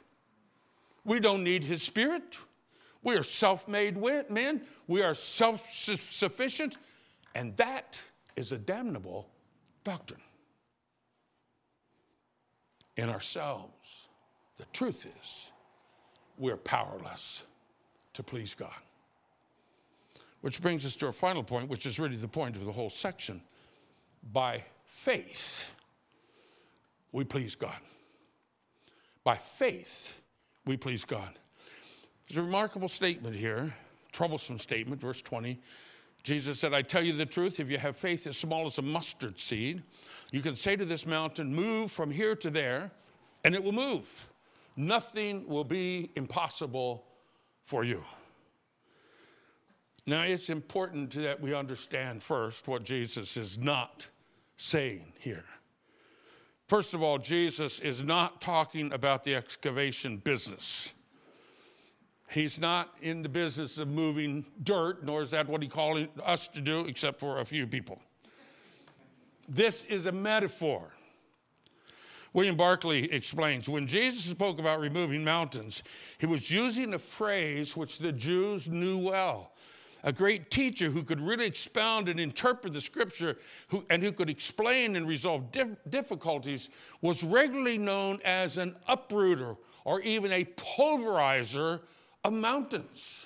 We 1.06 1.20
don't 1.20 1.44
need 1.44 1.64
His 1.64 1.84
Spirit. 1.84 2.38
We 3.04 3.18
are 3.18 3.24
self 3.24 3.68
made 3.68 3.98
men. 4.30 4.62
We 4.88 5.04
are 5.04 5.14
self 5.14 5.70
sufficient. 5.70 6.78
And 7.36 7.56
that 7.58 8.00
is 8.36 8.52
a 8.52 8.58
damnable 8.58 9.28
doctrine. 9.84 10.22
In 12.98 13.10
ourselves, 13.10 14.08
the 14.58 14.66
truth 14.74 15.08
is, 15.22 15.52
we're 16.38 16.58
powerless 16.58 17.44
to 18.14 18.24
please 18.24 18.54
God. 18.54 18.70
Which 20.42 20.62
brings 20.62 20.86
us 20.86 20.96
to 20.98 21.08
our 21.08 21.14
final 21.14 21.44
point, 21.44 21.70
which 21.70 21.86
is 21.86 22.00
really 22.00 22.16
the 22.16 22.28
point 22.28 22.56
of 22.56 22.66
the 22.66 22.72
whole 22.72 22.90
section. 22.90 23.42
By 24.34 24.64
faith, 24.86 25.72
we 27.12 27.24
please 27.24 27.56
God. 27.56 27.78
By 29.24 29.38
faith, 29.38 30.20
we 30.66 30.78
please 30.78 31.06
God. 31.06 31.38
There's 32.28 32.38
a 32.38 32.44
remarkable 32.44 32.88
statement 32.88 33.36
here, 33.36 33.74
troublesome 34.12 34.58
statement, 34.58 35.02
verse 35.02 35.22
20. 35.22 35.60
Jesus 36.24 36.60
said, 36.60 36.74
I 36.74 36.82
tell 36.82 37.02
you 37.02 37.14
the 37.14 37.26
truth, 37.26 37.60
if 37.60 37.70
you 37.70 37.78
have 37.78 37.98
faith 37.98 38.28
as 38.28 38.38
small 38.38 38.66
as 38.66 38.78
a 38.78 38.84
mustard 38.84 39.40
seed, 39.40 39.82
you 40.32 40.42
can 40.42 40.56
say 40.56 40.76
to 40.76 40.86
this 40.86 41.06
mountain, 41.06 41.54
Move 41.54 41.92
from 41.92 42.12
here 42.12 42.36
to 42.36 42.50
there, 42.50 42.92
and 43.44 43.56
it 43.56 43.64
will 43.64 43.72
move. 43.72 44.08
Nothing 44.78 45.48
will 45.48 45.64
be 45.64 46.12
impossible 46.16 47.06
for 47.64 47.84
you. 47.84 48.04
Now, 50.06 50.24
it's 50.24 50.50
important 50.50 51.12
that 51.12 51.40
we 51.40 51.54
understand 51.54 52.24
first 52.24 52.68
what 52.68 52.84
Jesus 52.84 53.38
is 53.38 53.58
not 53.58 54.08
saying 54.58 55.14
here. 55.20 55.46
First 56.68 56.94
of 56.94 57.04
all, 57.04 57.18
Jesus 57.18 57.80
is 57.80 58.04
not 58.04 58.42
talking 58.42 58.94
about 58.94 59.24
the 59.24 59.36
excavation 59.36 60.18
business. 60.18 60.94
He's 62.32 62.60
not 62.60 62.96
in 63.02 63.22
the 63.22 63.30
business 63.30 63.78
of 63.78 63.90
moving 63.90 64.46
dirt, 64.64 65.04
nor 65.04 65.22
is 65.22 65.32
that 65.32 65.50
what 65.50 65.62
he 65.62 65.68
called 65.68 66.08
us 66.24 66.48
to 66.50 66.62
do, 66.62 66.86
except 66.86 67.20
for 67.20 67.40
a 67.40 67.46
few 67.46 67.68
people. 67.68 68.00
This 69.50 69.84
is 69.84 70.06
a 70.06 70.14
metaphor. 70.14 70.92
William 72.34 72.56
Barclay 72.56 73.04
explains 73.04 73.68
when 73.68 73.86
Jesus 73.86 74.24
spoke 74.24 74.60
about 74.60 74.80
removing 74.80 75.26
mountains, 75.26 75.84
he 76.20 76.26
was 76.26 76.50
using 76.50 76.94
a 76.94 77.00
phrase 77.00 77.76
which 77.76 78.00
the 78.00 78.14
Jews 78.14 78.70
knew 78.70 78.98
well 78.98 79.52
a 80.04 80.12
great 80.12 80.50
teacher 80.50 80.90
who 80.90 81.04
could 81.04 81.22
really 81.22 81.46
expound 81.46 82.10
and 82.10 82.20
interpret 82.20 82.74
the 82.74 82.82
scripture 82.82 83.38
who, 83.68 83.86
and 83.90 84.02
who 84.02 84.12
could 84.12 84.30
explain 84.30 84.96
and 84.96 85.08
resolve 85.08 85.52
dif- 85.52 85.78
difficulties, 85.90 86.70
was 87.02 87.24
regularly 87.24 87.78
known 87.78 88.20
as 88.24 88.58
an 88.58 88.76
uprooter 88.88 89.56
or 89.86 90.00
even 90.02 90.32
a 90.32 90.46
pulverizer 90.46 91.82
of 92.24 92.34
mountains. 92.34 93.26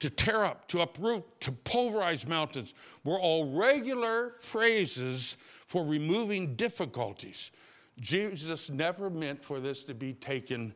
To 0.00 0.10
tear 0.10 0.44
up, 0.44 0.66
to 0.68 0.80
uproot, 0.80 1.24
to 1.42 1.52
pulverize 1.52 2.26
mountains 2.26 2.74
were 3.04 3.20
all 3.20 3.52
regular 3.52 4.34
phrases 4.40 5.36
for 5.66 5.84
removing 5.84 6.56
difficulties. 6.56 7.52
Jesus 8.00 8.68
never 8.68 9.10
meant 9.10 9.44
for 9.44 9.60
this 9.60 9.84
to 9.84 9.94
be 9.94 10.14
taken 10.14 10.74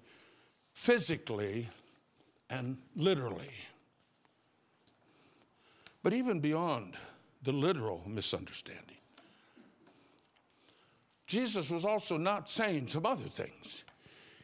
physically 0.74 1.68
and 2.50 2.76
literally. 2.94 3.50
But 6.04 6.12
even 6.12 6.38
beyond 6.38 6.94
the 7.42 7.50
literal 7.50 8.02
misunderstanding, 8.06 8.96
Jesus 11.26 11.68
was 11.68 11.84
also 11.84 12.16
not 12.16 12.48
saying 12.48 12.86
some 12.86 13.04
other 13.04 13.28
things. 13.28 13.82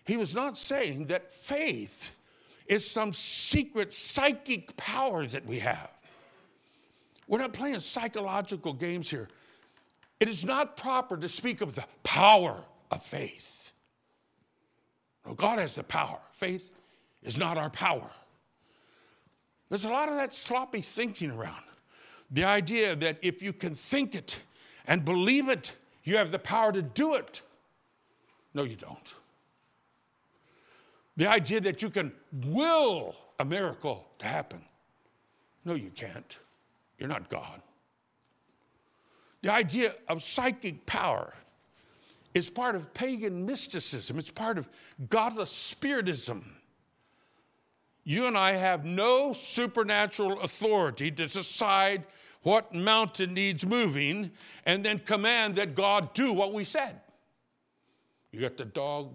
He 0.05 0.17
was 0.17 0.35
not 0.35 0.59
saying 0.59 1.07
that 1.07 1.33
faith 1.33 2.13
is 2.67 2.89
some 2.89 3.13
secret 3.13 3.93
psychic 3.93 4.77
power 4.77 5.27
that 5.27 5.47
we 5.47 5.59
have. 5.61 5.91
We're 7.29 7.39
not 7.39 7.53
playing 7.53 7.79
psychological 7.79 8.73
games 8.73 9.11
here. 9.11 9.29
It 10.21 10.29
is 10.29 10.45
not 10.45 10.77
proper 10.77 11.17
to 11.17 11.29
speak 11.29 11.61
of 11.61 11.75
the 11.75 11.85
power 12.03 12.63
of 12.91 13.03
faith. 13.03 13.73
No, 15.27 15.35
God 15.35 15.59
has 15.59 15.75
the 15.75 15.85
power. 15.85 16.19
Faith 16.33 16.71
is 17.23 17.39
not 17.39 17.57
our 17.57 17.71
power. 17.71 18.11
There's 19.69 19.85
a 19.85 19.91
lot 19.91 20.09
of 20.09 20.17
that 20.17 20.35
sloppy 20.35 20.81
thinking 20.81 21.31
around. 21.31 21.65
The 22.31 22.45
idea 22.45 22.97
that 22.97 23.19
if 23.23 23.43
you 23.43 23.53
can 23.53 23.75
think 23.75 24.15
it 24.15 24.43
and 24.87 25.05
believe 25.05 25.49
it, 25.49 25.75
you 26.05 26.17
have 26.17 26.31
the 26.31 26.39
power 26.39 26.73
to 26.73 26.83
do 26.83 27.15
it. 27.15 27.43
No, 28.55 28.65
you 28.65 28.77
don't. 28.77 29.15
The 31.17 31.27
idea 31.29 31.61
that 31.61 31.83
you 31.83 31.91
can 31.91 32.13
will 32.33 33.15
a 33.39 33.45
miracle 33.45 34.07
to 34.19 34.27
happen. 34.27 34.63
No, 35.65 35.75
you 35.75 35.91
can't. 35.91 36.39
You're 36.99 37.09
not 37.09 37.29
God. 37.29 37.61
The 39.43 39.53
idea 39.53 39.95
of 40.09 40.23
psychic 40.23 40.87
power 40.87 41.35
is 42.33 42.49
part 42.49 42.75
of 42.77 42.95
pagan 42.95 43.45
mysticism, 43.45 44.19
it's 44.19 44.31
part 44.31 44.57
of 44.57 44.69
godless 45.11 45.51
spiritism. 45.51 46.57
You 48.05 48.27
and 48.27 48.37
I 48.37 48.53
have 48.53 48.85
no 48.85 49.33
supernatural 49.33 50.41
authority 50.41 51.11
to 51.11 51.27
decide 51.27 52.05
what 52.43 52.75
mountain 52.75 53.35
needs 53.35 53.65
moving 53.65 54.33
and 54.67 54.85
then 54.85 54.99
command 54.99 55.55
that 55.57 55.75
God 55.75 56.13
do 56.13 56.33
what 56.33 56.53
we 56.53 56.65
said. 56.65 57.01
You 58.33 58.41
got 58.41 58.57
the 58.57 58.65
dog, 58.65 59.15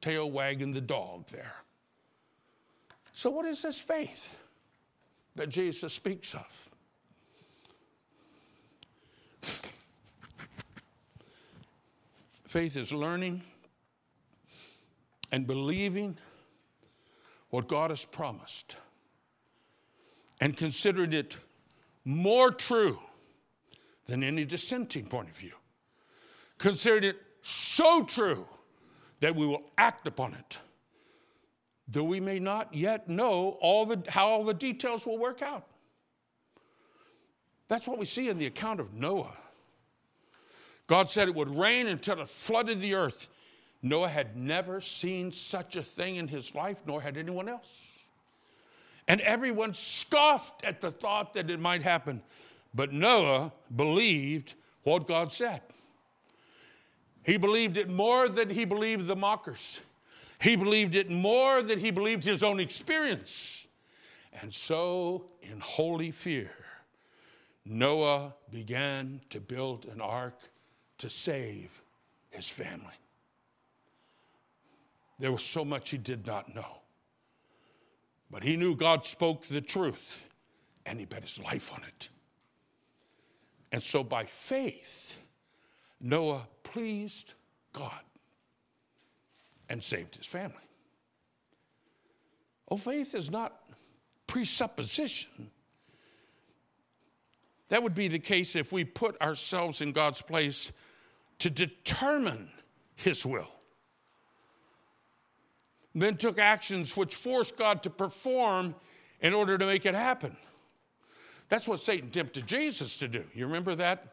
tail 0.00 0.30
wagging 0.30 0.72
the 0.72 0.80
dog 0.80 1.26
there. 1.28 1.54
So, 3.12 3.30
what 3.30 3.44
is 3.44 3.62
this 3.62 3.78
faith 3.78 4.34
that 5.36 5.48
Jesus 5.48 5.92
speaks 5.92 6.34
of? 6.34 6.46
Faith 12.46 12.76
is 12.76 12.92
learning 12.92 13.42
and 15.30 15.46
believing 15.46 16.16
what 17.50 17.68
God 17.68 17.90
has 17.90 18.04
promised 18.04 18.76
and 20.40 20.56
considering 20.56 21.12
it 21.12 21.36
more 22.04 22.50
true 22.50 22.98
than 24.06 24.24
any 24.24 24.44
dissenting 24.44 25.06
point 25.06 25.28
of 25.28 25.36
view. 25.36 25.52
Considering 26.58 27.04
it 27.04 27.16
so 27.42 28.02
true 28.02 28.46
that 29.20 29.36
we 29.36 29.46
will 29.46 29.62
act 29.78 30.06
upon 30.08 30.34
it, 30.34 30.58
though 31.88 32.04
we 32.04 32.20
may 32.20 32.38
not 32.38 32.74
yet 32.74 33.08
know 33.08 33.58
all 33.60 33.86
the, 33.86 34.02
how 34.08 34.26
all 34.26 34.44
the 34.44 34.54
details 34.54 35.06
will 35.06 35.18
work 35.18 35.42
out. 35.42 35.66
That's 37.68 37.86
what 37.86 37.98
we 37.98 38.04
see 38.04 38.28
in 38.28 38.38
the 38.38 38.46
account 38.46 38.80
of 38.80 38.94
Noah. 38.94 39.36
God 40.86 41.08
said 41.08 41.28
it 41.28 41.34
would 41.34 41.56
rain 41.56 41.86
until 41.86 42.20
it 42.20 42.28
flooded 42.28 42.80
the 42.80 42.94
earth. 42.94 43.28
Noah 43.82 44.08
had 44.08 44.36
never 44.36 44.80
seen 44.80 45.30
such 45.30 45.76
a 45.76 45.82
thing 45.82 46.16
in 46.16 46.26
his 46.26 46.54
life, 46.54 46.82
nor 46.84 47.00
had 47.00 47.16
anyone 47.16 47.48
else. 47.48 47.86
And 49.06 49.20
everyone 49.20 49.74
scoffed 49.74 50.64
at 50.64 50.80
the 50.80 50.90
thought 50.90 51.34
that 51.34 51.48
it 51.48 51.60
might 51.60 51.82
happen. 51.82 52.22
But 52.74 52.92
Noah 52.92 53.52
believed 53.74 54.54
what 54.82 55.06
God 55.06 55.32
said. 55.32 55.60
He 57.22 57.36
believed 57.36 57.76
it 57.76 57.88
more 57.88 58.28
than 58.28 58.50
he 58.50 58.64
believed 58.64 59.06
the 59.06 59.16
mockers. 59.16 59.80
He 60.40 60.56
believed 60.56 60.94
it 60.94 61.10
more 61.10 61.62
than 61.62 61.78
he 61.78 61.90
believed 61.90 62.24
his 62.24 62.42
own 62.42 62.60
experience. 62.60 63.66
And 64.40 64.52
so, 64.52 65.26
in 65.42 65.60
holy 65.60 66.10
fear, 66.10 66.52
Noah 67.64 68.34
began 68.50 69.20
to 69.30 69.40
build 69.40 69.84
an 69.86 70.00
ark 70.00 70.38
to 70.98 71.10
save 71.10 71.82
his 72.30 72.48
family. 72.48 72.94
There 75.18 75.32
was 75.32 75.42
so 75.42 75.64
much 75.64 75.90
he 75.90 75.98
did 75.98 76.26
not 76.26 76.54
know. 76.54 76.78
But 78.30 78.42
he 78.42 78.56
knew 78.56 78.74
God 78.74 79.04
spoke 79.04 79.44
the 79.46 79.60
truth, 79.60 80.24
and 80.86 80.98
he 80.98 81.04
bet 81.04 81.22
his 81.22 81.38
life 81.38 81.72
on 81.74 81.82
it. 81.86 82.08
And 83.72 83.82
so, 83.82 84.02
by 84.02 84.24
faith, 84.24 85.18
Noah 86.00 86.46
pleased 86.62 87.34
God 87.72 88.00
and 89.68 89.82
saved 89.82 90.16
his 90.16 90.26
family. 90.26 90.56
Oh, 92.70 92.76
faith 92.76 93.14
is 93.14 93.30
not 93.30 93.60
presupposition. 94.26 95.50
That 97.68 97.82
would 97.82 97.94
be 97.94 98.08
the 98.08 98.18
case 98.18 98.56
if 98.56 98.72
we 98.72 98.84
put 98.84 99.20
ourselves 99.20 99.82
in 99.82 99.92
God's 99.92 100.22
place 100.22 100.72
to 101.40 101.50
determine 101.50 102.48
his 102.96 103.24
will. 103.24 103.50
Then 105.94 106.16
took 106.16 106.38
actions 106.38 106.96
which 106.96 107.14
forced 107.14 107.56
God 107.56 107.82
to 107.82 107.90
perform 107.90 108.74
in 109.20 109.34
order 109.34 109.58
to 109.58 109.66
make 109.66 109.86
it 109.86 109.94
happen. 109.94 110.36
That's 111.48 111.66
what 111.66 111.80
Satan 111.80 112.10
tempted 112.10 112.46
Jesus 112.46 112.96
to 112.98 113.08
do. 113.08 113.24
You 113.34 113.46
remember 113.46 113.74
that? 113.76 114.06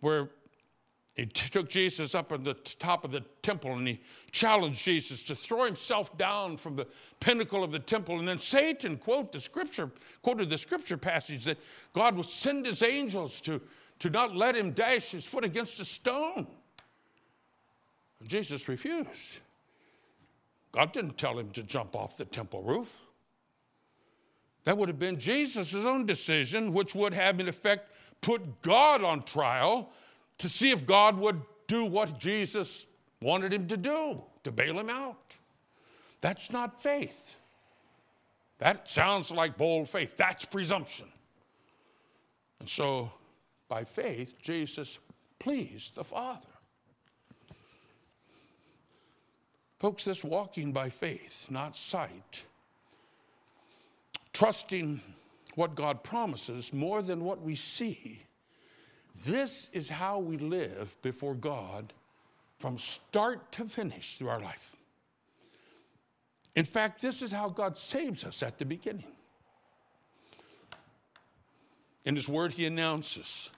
Where 0.00 0.30
he 1.14 1.26
took 1.26 1.68
Jesus 1.68 2.16
up 2.16 2.32
on 2.32 2.42
the 2.42 2.54
top 2.54 3.04
of 3.04 3.12
the 3.12 3.20
temple 3.40 3.72
and 3.74 3.86
he 3.86 4.00
challenged 4.32 4.84
Jesus 4.84 5.22
to 5.24 5.36
throw 5.36 5.64
himself 5.64 6.16
down 6.18 6.56
from 6.56 6.74
the 6.74 6.88
pinnacle 7.20 7.62
of 7.62 7.70
the 7.70 7.78
temple. 7.78 8.18
And 8.18 8.26
then 8.26 8.38
Satan 8.38 8.96
quote 8.96 9.30
the 9.30 9.40
scripture, 9.40 9.90
quoted 10.22 10.48
the 10.48 10.58
scripture 10.58 10.96
passage 10.96 11.44
that 11.44 11.58
God 11.92 12.16
would 12.16 12.26
send 12.26 12.66
his 12.66 12.82
angels 12.82 13.40
to, 13.42 13.60
to 14.00 14.10
not 14.10 14.34
let 14.34 14.56
him 14.56 14.72
dash 14.72 15.12
his 15.12 15.24
foot 15.24 15.44
against 15.44 15.78
a 15.78 15.84
stone. 15.84 16.48
And 18.18 18.28
Jesus 18.28 18.68
refused. 18.68 19.38
God 20.72 20.92
didn't 20.92 21.16
tell 21.16 21.38
him 21.38 21.50
to 21.50 21.62
jump 21.62 21.94
off 21.94 22.16
the 22.16 22.24
temple 22.24 22.62
roof. 22.62 22.92
That 24.64 24.76
would 24.76 24.88
have 24.88 24.98
been 24.98 25.20
Jesus' 25.20 25.74
own 25.76 26.06
decision, 26.06 26.72
which 26.72 26.96
would 26.96 27.14
have, 27.14 27.38
in 27.38 27.46
effect, 27.46 27.92
put 28.20 28.62
God 28.62 29.04
on 29.04 29.22
trial 29.22 29.92
to 30.38 30.48
see 30.48 30.70
if 30.70 30.86
God 30.86 31.18
would 31.18 31.40
do 31.66 31.84
what 31.84 32.18
Jesus 32.18 32.86
wanted 33.20 33.52
him 33.52 33.66
to 33.68 33.76
do, 33.76 34.22
to 34.42 34.52
bail 34.52 34.78
him 34.78 34.90
out. 34.90 35.36
That's 36.20 36.50
not 36.52 36.82
faith. 36.82 37.36
That 38.58 38.88
sounds 38.88 39.30
like 39.30 39.56
bold 39.56 39.88
faith. 39.88 40.16
That's 40.16 40.44
presumption. 40.44 41.06
And 42.60 42.68
so, 42.68 43.10
by 43.68 43.84
faith, 43.84 44.40
Jesus 44.40 44.98
pleased 45.38 45.96
the 45.96 46.04
Father. 46.04 46.48
Folks, 49.80 50.04
this 50.04 50.24
walking 50.24 50.72
by 50.72 50.88
faith, 50.88 51.46
not 51.50 51.76
sight, 51.76 52.44
trusting 54.32 55.00
what 55.56 55.74
God 55.74 56.02
promises 56.02 56.72
more 56.72 57.02
than 57.02 57.24
what 57.24 57.42
we 57.42 57.54
see 57.54 58.22
this 59.24 59.70
is 59.72 59.88
how 59.88 60.18
we 60.18 60.36
live 60.38 60.96
before 61.02 61.34
God 61.34 61.92
from 62.58 62.78
start 62.78 63.52
to 63.52 63.64
finish 63.64 64.18
through 64.18 64.28
our 64.28 64.40
life. 64.40 64.74
In 66.56 66.64
fact, 66.64 67.02
this 67.02 67.22
is 67.22 67.32
how 67.32 67.48
God 67.48 67.76
saves 67.76 68.24
us 68.24 68.42
at 68.42 68.58
the 68.58 68.64
beginning. 68.64 69.04
In 72.04 72.14
His 72.14 72.28
Word, 72.28 72.52
He 72.52 72.66
announces 72.66 73.50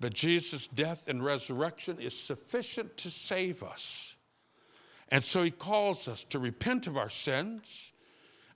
that 0.00 0.14
Jesus' 0.14 0.66
death 0.66 1.08
and 1.08 1.24
resurrection 1.24 1.98
is 2.00 2.18
sufficient 2.18 2.96
to 2.98 3.10
save 3.10 3.62
us. 3.62 4.16
And 5.08 5.24
so 5.24 5.42
He 5.42 5.50
calls 5.50 6.08
us 6.08 6.24
to 6.24 6.38
repent 6.38 6.86
of 6.86 6.96
our 6.96 7.10
sins 7.10 7.92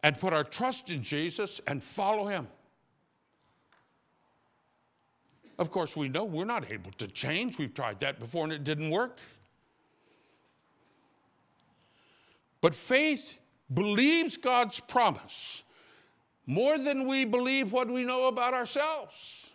and 0.03 0.19
put 0.19 0.33
our 0.33 0.45
trust 0.45 0.91
in 0.91 1.03
Jesus 1.03 1.61
and 1.67 1.83
follow 1.83 2.27
Him. 2.27 2.49
Of 5.59 5.71
course, 5.71 5.97
we 5.97 6.09
know 6.09 6.25
we're 6.25 6.45
not 6.45 6.71
able 6.71 6.93
to 6.93 7.09
change. 7.09 7.59
We've 7.59 7.75
tried 7.75 8.01
that 8.01 8.21
before 8.21 8.45
and 8.45 8.53
it 8.53 8.65
didn't 8.65 8.91
work. 8.91 9.19
But 12.61 12.75
faith 12.75 13.39
believes 13.73 14.37
God's 14.37 14.81
promise 14.81 15.63
more 16.47 16.79
than 16.79 17.07
we 17.07 17.25
believe 17.25 17.73
what 17.73 17.89
we 17.89 18.05
know 18.05 18.29
about 18.29 18.55
ourselves. 18.55 19.51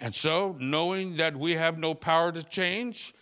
And 0.00 0.14
so, 0.14 0.56
knowing 0.58 1.16
that 1.16 1.36
we 1.36 1.52
have 1.52 1.78
no 1.78 1.94
power 1.94 2.32
to 2.32 2.42
change 2.42 3.14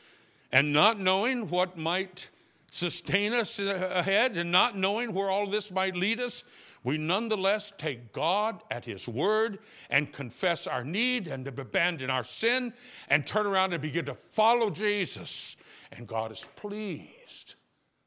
and 0.52 0.72
not 0.72 0.98
knowing 0.98 1.48
what 1.48 1.76
might 1.76 2.30
sustain 2.70 3.32
us 3.34 3.58
ahead 3.58 4.36
and 4.36 4.50
not 4.50 4.76
knowing 4.76 5.12
where 5.12 5.28
all 5.28 5.46
this 5.46 5.70
might 5.70 5.94
lead 5.94 6.20
us, 6.20 6.44
we 6.84 6.98
nonetheless 6.98 7.72
take 7.78 8.12
God 8.12 8.62
at 8.70 8.84
His 8.84 9.06
word 9.06 9.60
and 9.90 10.12
confess 10.12 10.66
our 10.66 10.84
need 10.84 11.28
and 11.28 11.46
abandon 11.46 12.10
our 12.10 12.24
sin 12.24 12.72
and 13.08 13.26
turn 13.26 13.46
around 13.46 13.72
and 13.72 13.80
begin 13.80 14.04
to 14.06 14.16
follow 14.30 14.68
Jesus. 14.68 15.56
And 15.92 16.08
God 16.08 16.32
is 16.32 16.48
pleased 16.56 17.54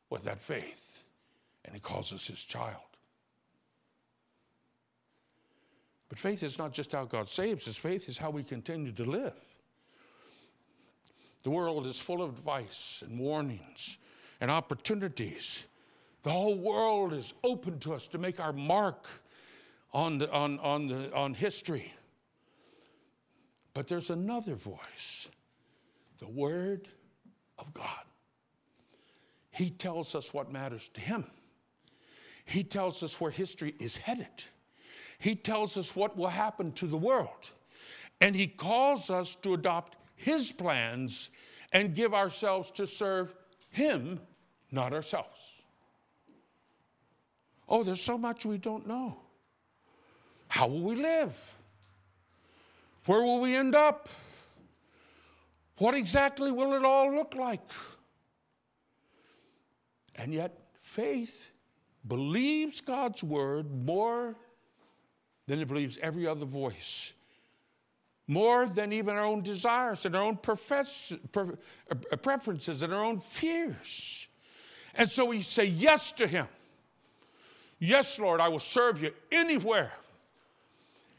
with 0.10 0.24
that 0.24 0.42
faith, 0.42 1.04
and 1.64 1.74
He 1.74 1.80
calls 1.80 2.12
us 2.12 2.28
His 2.28 2.44
child. 2.44 2.82
But 6.10 6.20
faith 6.20 6.44
is 6.44 6.58
not 6.58 6.74
just 6.74 6.92
how 6.92 7.06
God 7.06 7.30
saves 7.30 7.68
us, 7.68 7.78
faith 7.78 8.10
is 8.10 8.18
how 8.18 8.30
we 8.30 8.44
continue 8.44 8.92
to 8.92 9.06
live. 9.06 9.34
The 11.44 11.50
world 11.50 11.86
is 11.86 12.00
full 12.00 12.22
of 12.22 12.32
advice 12.32 13.04
and 13.06 13.20
warnings 13.20 14.00
and 14.42 14.52
opportunities 14.52 15.66
the 16.26 16.32
whole 16.32 16.58
world 16.58 17.14
is 17.14 17.36
open 17.44 17.78
to 17.78 17.94
us 17.94 18.08
to 18.08 18.18
make 18.18 18.40
our 18.40 18.52
mark 18.52 19.06
on, 19.94 20.18
the, 20.18 20.32
on, 20.32 20.58
on, 20.58 20.88
the, 20.88 21.14
on 21.14 21.36
history. 21.36 21.94
But 23.76 23.88
there's 23.88 24.10
another 24.10 24.56
voice 24.56 25.28
the 26.18 26.28
Word 26.28 26.88
of 27.60 27.72
God. 27.76 28.06
He 29.52 29.70
tells 29.70 30.16
us 30.16 30.34
what 30.34 30.52
matters 30.52 30.90
to 30.96 31.00
Him, 31.00 31.26
He 32.44 32.64
tells 32.64 33.04
us 33.04 33.22
where 33.22 33.30
history 33.30 33.76
is 33.80 33.96
headed, 33.96 34.44
He 35.20 35.36
tells 35.36 35.78
us 35.78 35.96
what 35.96 36.18
will 36.18 36.30
happen 36.30 36.72
to 36.72 36.88
the 36.88 36.98
world. 36.98 37.52
And 38.20 38.36
He 38.36 38.48
calls 38.48 39.12
us 39.12 39.36
to 39.44 39.54
adopt 39.54 39.96
His 40.16 40.52
plans 40.52 41.30
and 41.72 41.94
give 41.94 42.16
ourselves 42.16 42.72
to 42.72 42.88
serve 42.88 43.36
Him, 43.70 44.20
not 44.72 44.92
ourselves. 44.92 45.55
Oh, 47.68 47.84
there's 47.84 48.02
so 48.02 48.18
much 48.18 48.46
we 48.46 48.58
don't 48.58 48.88
know. 48.88 49.18
How 50.48 50.68
will 50.68 50.82
we 50.82 50.96
live? 50.96 51.36
Where 53.06 53.22
will 53.22 53.42
we 53.42 53.56
end 53.56 53.76
up? 53.76 54.10
What 55.78 55.96
exactly 55.96 56.52
will 56.52 56.74
it 56.74 56.86
all 56.86 57.14
look 57.14 57.36
like? 57.36 57.70
And 60.16 60.34
yet, 60.34 60.58
faith 60.82 61.52
believes 62.08 62.82
God's 62.82 63.24
word 63.24 63.70
more 63.86 64.36
than 65.48 65.60
it 65.60 65.68
believes 65.68 65.98
every 66.02 66.26
other 66.26 66.46
voice, 66.46 67.14
more 68.28 68.68
than 68.68 68.94
even 68.94 69.16
our 69.16 69.26
own 69.26 69.42
desires 69.42 70.06
and 70.06 70.16
our 70.16 70.24
own 70.24 70.40
uh, 70.46 72.16
preferences 72.22 72.82
and 72.82 72.94
our 72.94 73.04
own 73.04 73.20
fears. 73.20 74.28
And 74.96 75.10
so 75.10 75.26
we 75.26 75.42
say 75.42 75.66
yes 75.66 76.12
to 76.14 76.28
Him. 76.28 76.48
Yes, 77.80 78.18
Lord, 78.20 78.40
I 78.40 78.48
will 78.48 78.60
serve 78.60 79.02
you 79.02 79.12
anywhere, 79.32 79.92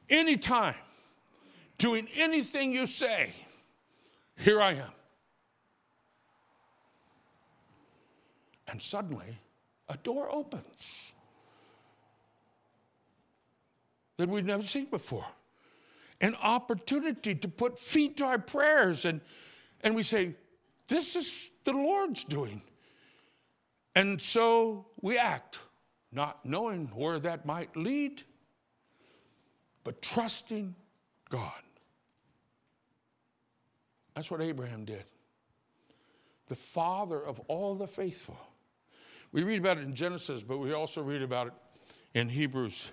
anytime, 0.09 0.75
doing 1.79 2.09
anything 2.15 2.73
you 2.73 2.87
say. 2.87 3.33
Here 4.37 4.61
I 4.61 4.73
am. 4.73 4.93
And 8.69 8.83
suddenly, 8.83 9.39
a 9.89 9.97
door 9.99 10.31
opens 10.31 11.13
that 14.17 14.29
we've 14.29 14.45
never 14.45 14.63
seen 14.63 14.87
before. 14.87 15.27
An 16.21 16.35
opportunity 16.37 17.35
to 17.35 17.49
put 17.49 17.79
feet 17.79 18.17
to 18.17 18.25
our 18.25 18.39
prayers. 18.39 19.05
And, 19.05 19.21
and 19.83 19.95
we 19.95 20.03
say, 20.03 20.35
This 20.89 21.15
is 21.15 21.51
the 21.65 21.73
Lord's 21.73 22.25
doing. 22.25 22.63
And 23.95 24.21
so 24.21 24.87
we 25.01 25.19
act, 25.19 25.61
not 26.13 26.45
knowing 26.45 26.87
where 26.95 27.19
that 27.19 27.47
might 27.47 27.77
lead, 27.77 28.23
but 29.85 30.01
trusting 30.03 30.75
God. 31.31 31.53
That's 34.15 34.31
what 34.31 34.41
Abraham 34.41 34.85
did. 34.85 35.05
The 36.49 36.57
father 36.57 37.21
of 37.21 37.41
all 37.49 37.75
the 37.75 37.87
faithful. 37.87 38.39
We 39.33 39.43
read 39.43 39.59
about 39.59 39.79
it 39.79 39.85
in 39.85 39.95
Genesis, 39.95 40.43
but 40.43 40.59
we 40.59 40.73
also 40.73 41.03
read 41.03 41.23
about 41.23 41.49
it 41.49 41.53
in 42.15 42.29
Hebrews 42.29 42.91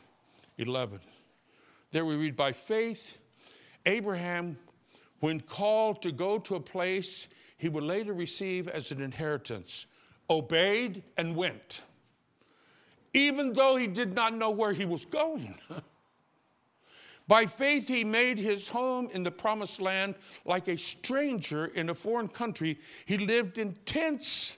11. 0.58 1.00
There 1.92 2.06
we 2.06 2.16
read, 2.16 2.36
by 2.36 2.52
faith, 2.52 3.18
Abraham, 3.86 4.58
when 5.20 5.40
called 5.40 6.02
to 6.02 6.12
go 6.12 6.40
to 6.40 6.56
a 6.56 6.60
place 6.60 7.28
he 7.58 7.70
would 7.70 7.84
later 7.84 8.14
receive 8.14 8.68
as 8.68 8.92
an 8.92 9.02
inheritance, 9.02 9.86
obeyed 10.30 11.04
and 11.16 11.36
went, 11.36 11.84
even 13.14 13.54
though 13.54 13.76
he 13.76 13.88
did 13.88 14.14
not 14.14 14.34
know 14.34 14.50
where 14.50 14.74
he 14.74 14.86
was 14.86 15.06
going. 15.06 15.56
By 17.28 17.46
faith, 17.46 17.88
he 17.88 18.04
made 18.04 18.38
his 18.38 18.68
home 18.68 19.10
in 19.14 19.24
the 19.24 19.32
promised 19.32 19.80
land 19.80 20.16
like 20.46 20.68
a 20.68 20.78
stranger 20.78 21.68
in 21.68 21.90
a 21.90 21.96
foreign 21.96 22.28
country. 22.28 22.80
He 23.06 23.18
lived 23.18 23.58
in 23.58 23.76
tents 23.86 24.58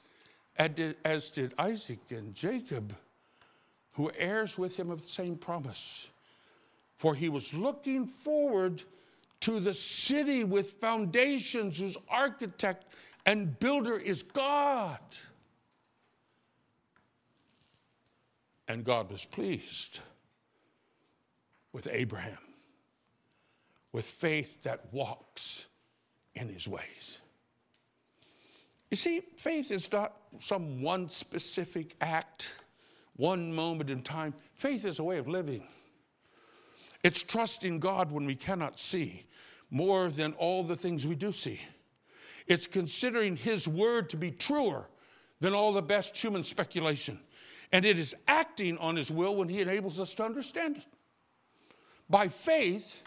as 0.57 1.29
did 1.29 1.53
Isaac 1.59 1.99
and 2.09 2.33
Jacob, 2.33 2.95
who 3.91 4.11
heirs 4.17 4.57
with 4.57 4.75
him 4.77 4.89
of 4.89 5.01
the 5.01 5.07
same 5.07 5.35
promise. 5.35 6.09
For 6.95 7.13
he 7.13 7.29
was 7.29 7.53
looking 7.53 8.07
forward 8.07 8.83
to 9.41 9.59
the 9.59 9.73
city 9.73 10.43
with 10.43 10.73
foundations, 10.73 11.79
whose 11.79 11.97
architect 12.09 12.85
and 13.25 13.59
builder 13.59 13.97
is 13.97 14.23
God. 14.23 14.99
And 18.67 18.83
God 18.83 19.11
was 19.11 19.25
pleased 19.25 19.99
with 21.71 21.87
Abraham, 21.91 22.37
with 23.91 24.05
faith 24.05 24.63
that 24.63 24.91
walks 24.91 25.65
in 26.33 26.49
his 26.49 26.67
ways. 26.67 27.19
You 28.89 28.97
see, 28.97 29.21
faith 29.35 29.71
is 29.71 29.91
not 29.91 30.13
some 30.39 30.81
one 30.81 31.09
specific 31.09 31.95
act, 32.01 32.53
one 33.15 33.53
moment 33.53 33.89
in 33.89 34.01
time. 34.01 34.33
Faith 34.53 34.85
is 34.85 34.99
a 34.99 35.03
way 35.03 35.17
of 35.17 35.27
living. 35.27 35.63
It's 37.03 37.21
trusting 37.21 37.79
God 37.79 38.11
when 38.11 38.25
we 38.25 38.35
cannot 38.35 38.79
see 38.79 39.25
more 39.69 40.09
than 40.09 40.33
all 40.33 40.63
the 40.63 40.75
things 40.75 41.05
we 41.05 41.15
do 41.15 41.31
see. 41.31 41.59
It's 42.47 42.67
considering 42.67 43.35
His 43.35 43.67
word 43.67 44.09
to 44.11 44.17
be 44.17 44.31
truer 44.31 44.87
than 45.39 45.53
all 45.53 45.73
the 45.73 45.81
best 45.81 46.17
human 46.17 46.43
speculation. 46.43 47.19
And 47.71 47.85
it 47.85 47.99
is 47.99 48.15
acting 48.27 48.77
on 48.77 48.95
His 48.95 49.11
will 49.11 49.35
when 49.35 49.49
He 49.49 49.61
enables 49.61 49.99
us 49.99 50.13
to 50.15 50.23
understand 50.23 50.77
it. 50.77 50.85
By 52.09 52.27
faith, 52.27 53.03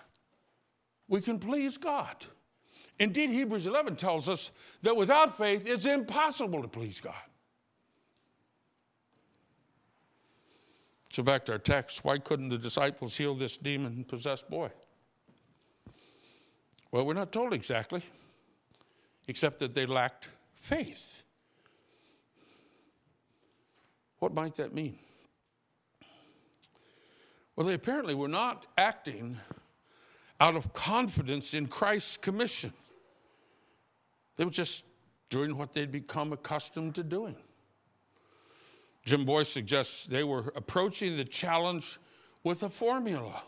we 1.09 1.21
can 1.21 1.39
please 1.39 1.79
God. 1.79 2.17
Indeed, 2.99 3.31
Hebrews 3.31 3.67
11 3.67 3.97
tells 3.97 4.29
us 4.29 4.51
that 4.83 4.97
without 4.97 5.37
faith, 5.37 5.67
it's 5.67 5.87
impossible 5.87 6.63
to 6.63 6.69
please 6.69 7.01
God. 7.01 7.15
So, 11.11 11.23
back 11.23 11.45
to 11.47 11.53
our 11.53 11.59
text 11.59 12.05
why 12.05 12.19
couldn't 12.19 12.49
the 12.49 12.59
disciples 12.59 13.17
heal 13.17 13.35
this 13.35 13.57
demon 13.57 14.05
possessed 14.05 14.51
boy? 14.51 14.71
Well, 16.91 17.05
we're 17.05 17.15
not 17.15 17.33
told 17.33 17.53
exactly, 17.53 18.03
except 19.27 19.59
that 19.61 19.75
they 19.75 19.87
lacked 19.87 20.29
faith. 20.55 21.23
What 24.19 24.35
might 24.35 24.55
that 24.57 24.75
mean? 24.75 24.99
Well, 27.57 27.67
they 27.67 27.75
apparently 27.75 28.15
were 28.15 28.29
not 28.29 28.67
acting 28.77 29.37
out 30.41 30.55
of 30.55 30.73
confidence 30.73 31.55
in 31.55 31.67
Christ's 31.67 32.17
commission. 32.17 32.73
They 34.37 34.45
were 34.45 34.51
just 34.51 34.85
doing 35.31 35.57
what 35.57 35.73
they'd 35.73 35.91
become 35.91 36.33
accustomed 36.33 36.95
to 36.95 37.03
doing. 37.03 37.37
Jim 39.05 39.25
Boice 39.25 39.49
suggests 39.49 40.07
they 40.07 40.23
were 40.23 40.53
approaching 40.55 41.17
the 41.17 41.25
challenge 41.25 41.99
with 42.45 42.63
a 42.63 42.69
formula, 42.69 43.43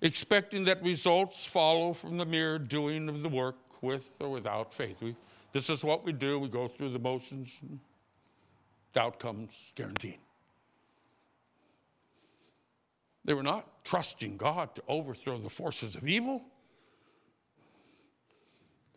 expecting 0.00 0.64
that 0.64 0.82
results 0.82 1.44
follow 1.44 1.92
from 1.92 2.16
the 2.16 2.24
mere 2.24 2.58
doing 2.58 3.08
of 3.08 3.22
the 3.22 3.28
work 3.28 3.82
with 3.82 4.12
or 4.20 4.30
without 4.30 4.72
faith. 4.72 5.02
We, 5.02 5.14
this 5.52 5.68
is 5.68 5.84
what 5.84 6.04
we 6.04 6.12
do. 6.12 6.38
We 6.38 6.48
go 6.48 6.68
through 6.68 6.90
the 6.90 6.98
motions, 6.98 7.52
and 7.60 7.78
the 8.92 9.00
outcomes 9.00 9.72
guaranteed. 9.74 10.18
They 13.24 13.34
were 13.34 13.42
not 13.42 13.84
trusting 13.84 14.36
God 14.36 14.74
to 14.74 14.82
overthrow 14.88 15.38
the 15.38 15.50
forces 15.50 15.94
of 15.94 16.08
evil 16.08 16.42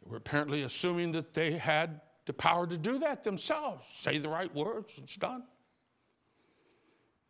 They 0.03 0.09
were 0.11 0.17
apparently 0.17 0.63
assuming 0.63 1.11
that 1.13 1.33
they 1.33 1.53
had 1.53 2.01
the 2.25 2.33
power 2.33 2.67
to 2.67 2.77
do 2.77 2.99
that 2.99 3.23
themselves. 3.23 3.87
Say 3.87 4.17
the 4.17 4.29
right 4.29 4.53
words, 4.55 4.93
it's 4.97 5.15
done. 5.15 5.43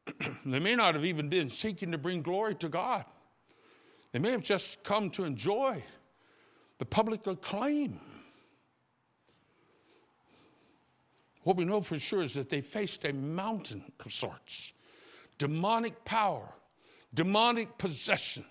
they 0.45 0.59
may 0.59 0.75
not 0.75 0.95
have 0.95 1.05
even 1.05 1.29
been 1.29 1.49
seeking 1.49 1.91
to 1.91 1.97
bring 1.97 2.21
glory 2.21 2.55
to 2.55 2.69
God. 2.69 3.05
They 4.11 4.19
may 4.19 4.31
have 4.31 4.43
just 4.43 4.83
come 4.83 5.09
to 5.11 5.25
enjoy 5.25 5.83
the 6.77 6.85
public 6.85 7.27
acclaim. 7.27 7.99
What 11.45 11.57
we 11.57 11.63
know 11.63 11.81
for 11.81 11.99
sure 11.99 12.23
is 12.23 12.33
that 12.33 12.49
they 12.49 12.61
faced 12.61 13.05
a 13.05 13.13
mountain 13.13 13.83
of 14.03 14.11
sorts 14.11 14.73
demonic 15.37 16.03
power, 16.03 16.51
demonic 17.13 17.77
possession, 17.77 18.43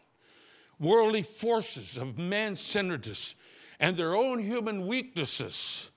worldly 0.79 1.25
forces 1.25 1.99
of 1.99 2.19
man 2.19 2.55
centeredness 2.55 3.35
and 3.81 3.97
their 3.97 4.15
own 4.15 4.39
human 4.39 4.87
weaknesses, 4.87 5.91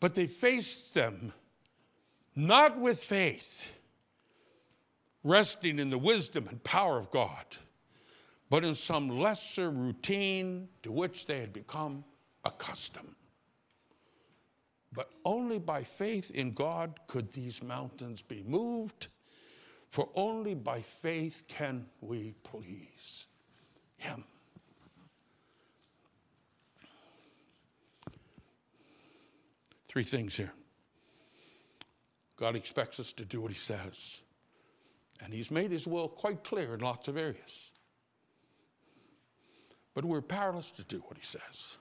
but 0.00 0.16
they 0.16 0.26
faced 0.26 0.94
them 0.94 1.32
not 2.34 2.76
with 2.76 3.00
faith, 3.00 3.70
resting 5.22 5.78
in 5.78 5.90
the 5.90 5.98
wisdom 5.98 6.48
and 6.48 6.64
power 6.64 6.98
of 6.98 7.08
God, 7.12 7.44
but 8.50 8.64
in 8.64 8.74
some 8.74 9.08
lesser 9.20 9.70
routine 9.70 10.68
to 10.82 10.90
which 10.90 11.26
they 11.26 11.38
had 11.38 11.52
become 11.52 12.04
accustomed. 12.44 13.14
But 14.94 15.10
only 15.24 15.58
by 15.58 15.82
faith 15.82 16.30
in 16.30 16.52
God 16.52 16.98
could 17.08 17.32
these 17.32 17.62
mountains 17.62 18.22
be 18.22 18.44
moved, 18.46 19.08
for 19.90 20.08
only 20.14 20.54
by 20.54 20.80
faith 20.80 21.42
can 21.48 21.86
we 22.00 22.34
please 22.44 23.26
Him. 23.96 24.24
Three 29.88 30.04
things 30.04 30.36
here. 30.36 30.52
God 32.36 32.56
expects 32.56 32.98
us 32.98 33.12
to 33.14 33.24
do 33.24 33.40
what 33.40 33.50
He 33.50 33.56
says. 33.56 34.22
And 35.22 35.32
He's 35.32 35.50
made 35.50 35.70
His 35.70 35.86
will 35.86 36.08
quite 36.08 36.44
clear 36.44 36.74
in 36.74 36.80
lots 36.80 37.08
of 37.08 37.16
areas. 37.16 37.72
But 39.94 40.04
we're 40.04 40.20
powerless 40.20 40.70
to 40.72 40.84
do 40.84 40.98
what 41.06 41.16
He 41.16 41.24
says. 41.24 41.78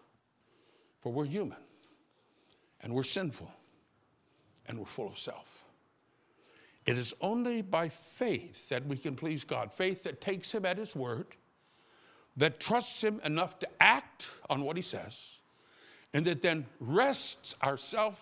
For 1.02 1.12
we're 1.12 1.26
human, 1.26 1.58
and 2.84 2.94
we're 2.94 3.04
sinful, 3.04 3.52
and 4.68 4.78
we're 4.78 4.86
full 4.86 5.08
of 5.08 5.18
self. 5.18 5.66
It 6.86 6.98
is 6.98 7.14
only 7.22 7.62
by 7.62 7.90
faith 7.90 8.68
that 8.70 8.86
we 8.86 8.98
can 8.98 9.16
please 9.16 9.44
God 9.46 9.72
faith 9.72 10.04
that 10.04 10.20
takes 10.20 10.52
Him 10.52 10.66
at 10.66 10.78
His 10.78 10.96
word, 10.96 11.28
that 12.38 12.60
trusts 12.60 13.04
Him 13.04 13.22
enough 13.24 13.58
to 13.60 13.68
act 13.80 14.30
on 14.50 14.64
what 14.64 14.76
He 14.76 14.82
says 14.82 15.40
and 16.14 16.26
that 16.26 16.42
then 16.42 16.66
rests 16.80 17.56
ourselves 17.64 18.18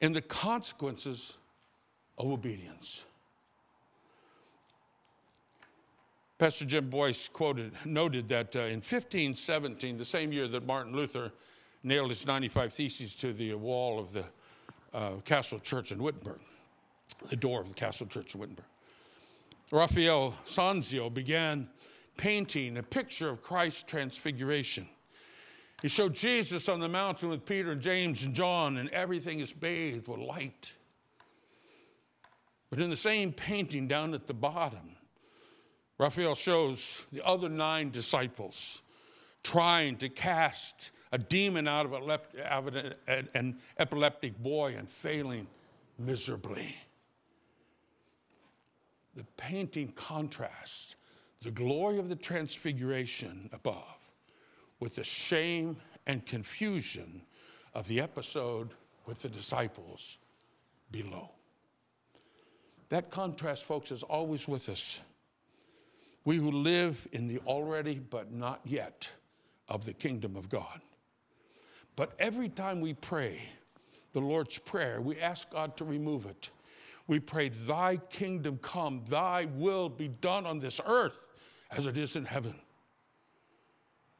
in 0.00 0.12
the 0.12 0.22
consequences 0.22 1.36
of 2.16 2.30
obedience. 2.30 3.04
Pastor 6.38 6.64
Jim 6.64 6.88
Boice 6.88 7.28
quoted, 7.28 7.72
noted 7.84 8.28
that 8.28 8.54
uh, 8.54 8.60
in 8.60 8.76
1517, 8.76 9.96
the 9.96 10.04
same 10.04 10.32
year 10.32 10.46
that 10.46 10.64
Martin 10.64 10.94
Luther 10.94 11.32
nailed 11.82 12.10
his 12.10 12.26
95 12.26 12.72
Theses 12.72 13.14
to 13.16 13.32
the 13.32 13.54
wall 13.54 13.98
of 13.98 14.12
the 14.12 14.24
uh, 14.92 15.16
Castle 15.24 15.58
Church 15.58 15.92
in 15.92 16.02
Wittenberg, 16.02 16.40
the 17.28 17.36
door 17.36 17.60
of 17.60 17.68
the 17.68 17.74
Castle 17.74 18.06
Church 18.06 18.34
in 18.34 18.40
Wittenberg, 18.40 18.66
Raphael 19.70 20.34
Sanzio 20.44 21.12
began 21.12 21.68
painting 22.16 22.78
a 22.78 22.82
picture 22.82 23.28
of 23.28 23.42
Christ's 23.42 23.82
transfiguration. 23.82 24.88
He 25.82 25.88
showed 25.88 26.14
Jesus 26.14 26.68
on 26.68 26.80
the 26.80 26.88
mountain 26.88 27.28
with 27.28 27.44
Peter 27.44 27.70
and 27.70 27.80
James 27.80 28.24
and 28.24 28.34
John, 28.34 28.78
and 28.78 28.88
everything 28.90 29.40
is 29.40 29.52
bathed 29.52 30.08
with 30.08 30.18
light. 30.18 30.72
But 32.70 32.80
in 32.80 32.90
the 32.90 32.96
same 32.96 33.32
painting 33.32 33.86
down 33.86 34.14
at 34.14 34.26
the 34.26 34.34
bottom, 34.34 34.96
Raphael 35.98 36.34
shows 36.34 37.06
the 37.12 37.24
other 37.24 37.48
nine 37.48 37.90
disciples 37.90 38.82
trying 39.42 39.96
to 39.96 40.08
cast 40.08 40.90
a 41.12 41.18
demon 41.18 41.66
out 41.66 41.86
of 41.86 41.92
an 43.06 43.56
epileptic 43.78 44.38
boy 44.42 44.74
and 44.76 44.88
failing 44.88 45.46
miserably. 45.98 46.76
The 49.14 49.24
painting 49.36 49.92
contrasts 49.92 50.96
the 51.42 51.50
glory 51.50 51.98
of 51.98 52.08
the 52.08 52.16
transfiguration 52.16 53.48
above 53.52 53.96
with 54.80 54.96
the 54.96 55.04
shame 55.04 55.76
and 56.06 56.24
confusion 56.26 57.22
of 57.74 57.88
the 57.88 58.00
episode 58.00 58.70
with 59.06 59.22
the 59.22 59.28
disciples 59.28 60.18
below. 60.90 61.30
That 62.90 63.10
contrast, 63.10 63.64
folks, 63.64 63.90
is 63.90 64.02
always 64.02 64.46
with 64.48 64.68
us. 64.68 65.00
We 66.24 66.36
who 66.36 66.50
live 66.50 67.06
in 67.12 67.26
the 67.26 67.38
already 67.46 67.98
but 67.98 68.32
not 68.32 68.60
yet 68.64 69.10
of 69.68 69.84
the 69.84 69.92
kingdom 69.92 70.36
of 70.36 70.48
God. 70.48 70.80
But 71.96 72.12
every 72.18 72.48
time 72.48 72.80
we 72.80 72.94
pray 72.94 73.40
the 74.12 74.20
Lord's 74.20 74.58
Prayer, 74.58 75.00
we 75.00 75.18
ask 75.20 75.50
God 75.50 75.76
to 75.76 75.84
remove 75.84 76.26
it. 76.26 76.50
We 77.06 77.18
pray, 77.20 77.48
Thy 77.48 77.96
kingdom 77.96 78.58
come, 78.62 79.02
Thy 79.08 79.46
will 79.46 79.88
be 79.88 80.08
done 80.08 80.46
on 80.46 80.58
this 80.58 80.80
earth 80.86 81.26
as 81.70 81.86
it 81.86 81.96
is 81.96 82.16
in 82.16 82.24
heaven. 82.24 82.54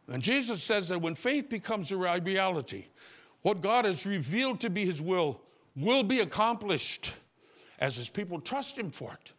And 0.08 0.22
Jesus 0.22 0.62
says 0.62 0.88
that 0.88 1.00
when 1.00 1.14
faith 1.14 1.48
becomes 1.48 1.92
a 1.92 1.96
reality, 1.96 2.86
what 3.42 3.60
God 3.60 3.84
has 3.84 4.06
revealed 4.06 4.60
to 4.60 4.70
be 4.70 4.84
His 4.84 5.00
will 5.00 5.40
will 5.76 6.02
be 6.02 6.20
accomplished 6.20 7.12
as 7.78 7.96
His 7.96 8.08
people 8.08 8.40
trust 8.40 8.76
Him 8.76 8.90
for 8.90 9.12
it. 9.12 9.32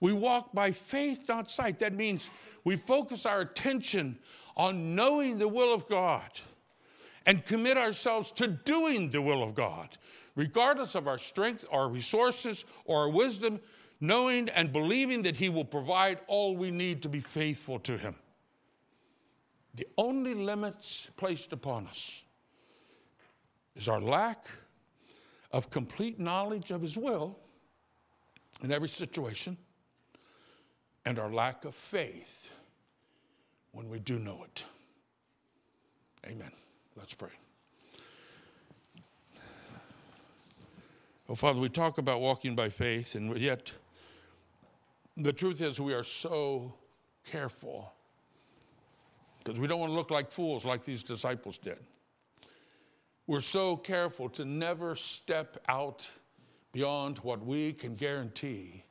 We 0.00 0.12
walk 0.14 0.52
by 0.54 0.72
faith, 0.72 1.28
not 1.28 1.50
sight. 1.50 1.78
That 1.78 1.92
means 1.92 2.30
we 2.64 2.76
focus 2.76 3.26
our 3.26 3.40
attention 3.40 4.18
on 4.56 4.94
knowing 4.94 5.38
the 5.38 5.48
will 5.48 5.74
of 5.74 5.88
God 5.88 6.30
and 7.26 7.44
commit 7.44 7.76
ourselves 7.76 8.32
to 8.32 8.46
doing 8.46 9.10
the 9.10 9.20
will 9.20 9.42
of 9.42 9.54
God, 9.54 9.96
regardless 10.36 10.94
of 10.94 11.06
our 11.06 11.18
strength, 11.18 11.66
our 11.70 11.88
resources, 11.88 12.64
or 12.86 13.02
our 13.02 13.08
wisdom, 13.10 13.60
knowing 14.00 14.48
and 14.50 14.72
believing 14.72 15.22
that 15.22 15.36
He 15.36 15.50
will 15.50 15.64
provide 15.64 16.18
all 16.26 16.56
we 16.56 16.70
need 16.70 17.02
to 17.02 17.08
be 17.08 17.20
faithful 17.20 17.78
to 17.80 17.98
Him. 17.98 18.16
The 19.74 19.86
only 19.98 20.34
limits 20.34 21.10
placed 21.16 21.52
upon 21.52 21.86
us 21.86 22.24
is 23.76 23.88
our 23.88 24.00
lack 24.00 24.46
of 25.52 25.70
complete 25.70 26.18
knowledge 26.18 26.70
of 26.70 26.80
His 26.80 26.96
will 26.96 27.38
in 28.62 28.72
every 28.72 28.88
situation 28.88 29.56
and 31.04 31.18
our 31.18 31.30
lack 31.30 31.64
of 31.64 31.74
faith 31.74 32.50
when 33.72 33.88
we 33.88 33.98
do 33.98 34.18
know 34.18 34.44
it. 34.44 34.64
Amen. 36.26 36.52
Let's 36.96 37.14
pray. 37.14 37.30
Oh, 41.28 41.34
Father, 41.34 41.60
we 41.60 41.68
talk 41.68 41.98
about 41.98 42.20
walking 42.20 42.56
by 42.56 42.68
faith, 42.68 43.14
and 43.14 43.36
yet 43.38 43.72
the 45.16 45.32
truth 45.32 45.60
is 45.60 45.80
we 45.80 45.94
are 45.94 46.02
so 46.02 46.74
careful 47.24 47.92
because 49.38 49.60
we 49.60 49.66
don't 49.66 49.80
want 49.80 49.92
to 49.92 49.96
look 49.96 50.10
like 50.10 50.30
fools 50.30 50.64
like 50.64 50.84
these 50.84 51.02
disciples 51.02 51.56
did. 51.56 51.78
We're 53.26 53.40
so 53.40 53.76
careful 53.76 54.28
to 54.30 54.44
never 54.44 54.96
step 54.96 55.62
out 55.68 56.08
beyond 56.72 57.18
what 57.18 57.44
we 57.44 57.72
can 57.72 57.94
guarantee 57.94 58.82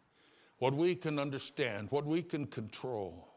what 0.59 0.73
we 0.73 0.93
can 0.95 1.19
understand, 1.19 1.87
what 1.89 2.05
we 2.05 2.21
can 2.21 2.45
control. 2.45 3.27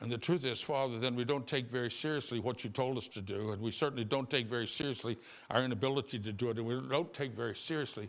And 0.00 0.12
the 0.12 0.18
truth 0.18 0.44
is, 0.44 0.60
Father, 0.60 0.98
then 0.98 1.16
we 1.16 1.24
don't 1.24 1.46
take 1.46 1.70
very 1.70 1.90
seriously 1.90 2.38
what 2.38 2.62
you 2.62 2.70
told 2.70 2.96
us 2.96 3.08
to 3.08 3.20
do, 3.20 3.50
and 3.50 3.60
we 3.60 3.72
certainly 3.72 4.04
don't 4.04 4.30
take 4.30 4.46
very 4.46 4.66
seriously 4.66 5.18
our 5.50 5.62
inability 5.62 6.20
to 6.20 6.32
do 6.32 6.50
it, 6.50 6.58
and 6.58 6.66
we 6.66 6.80
don't 6.88 7.12
take 7.12 7.32
very 7.32 7.56
seriously 7.56 8.08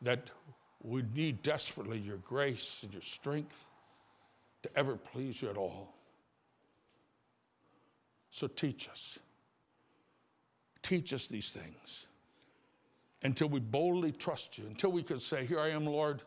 that 0.00 0.30
we 0.82 1.02
need 1.14 1.42
desperately 1.42 1.98
your 1.98 2.18
grace 2.18 2.80
and 2.84 2.92
your 2.92 3.02
strength 3.02 3.66
to 4.62 4.70
ever 4.78 4.96
please 4.96 5.42
you 5.42 5.50
at 5.50 5.56
all. 5.58 5.94
So 8.30 8.46
teach 8.46 8.88
us. 8.88 9.18
Teach 10.82 11.12
us 11.12 11.26
these 11.26 11.50
things 11.50 12.05
until 13.26 13.48
we 13.48 13.58
boldly 13.58 14.12
trust 14.12 14.56
you, 14.56 14.64
until 14.66 14.92
we 14.92 15.02
could 15.02 15.20
say, 15.20 15.44
Here 15.44 15.58
I 15.58 15.70
am, 15.70 15.84
Lord, 15.84 16.22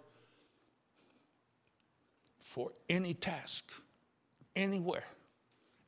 for 2.37 2.71
any 2.89 3.13
task, 3.13 3.71
anywhere, 4.57 5.05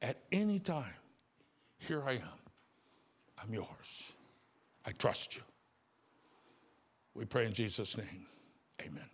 at 0.01 0.17
any 0.31 0.57
time. 0.57 0.93
Here 1.79 2.01
I 2.07 2.13
am. 2.13 2.39
I'm 3.43 3.53
yours. 3.53 4.13
I 4.85 4.91
trust 4.93 5.35
you. 5.35 5.41
We 7.13 7.25
pray 7.25 7.45
in 7.45 7.51
Jesus' 7.51 7.97
name. 7.97 8.25
Amen. 8.81 9.09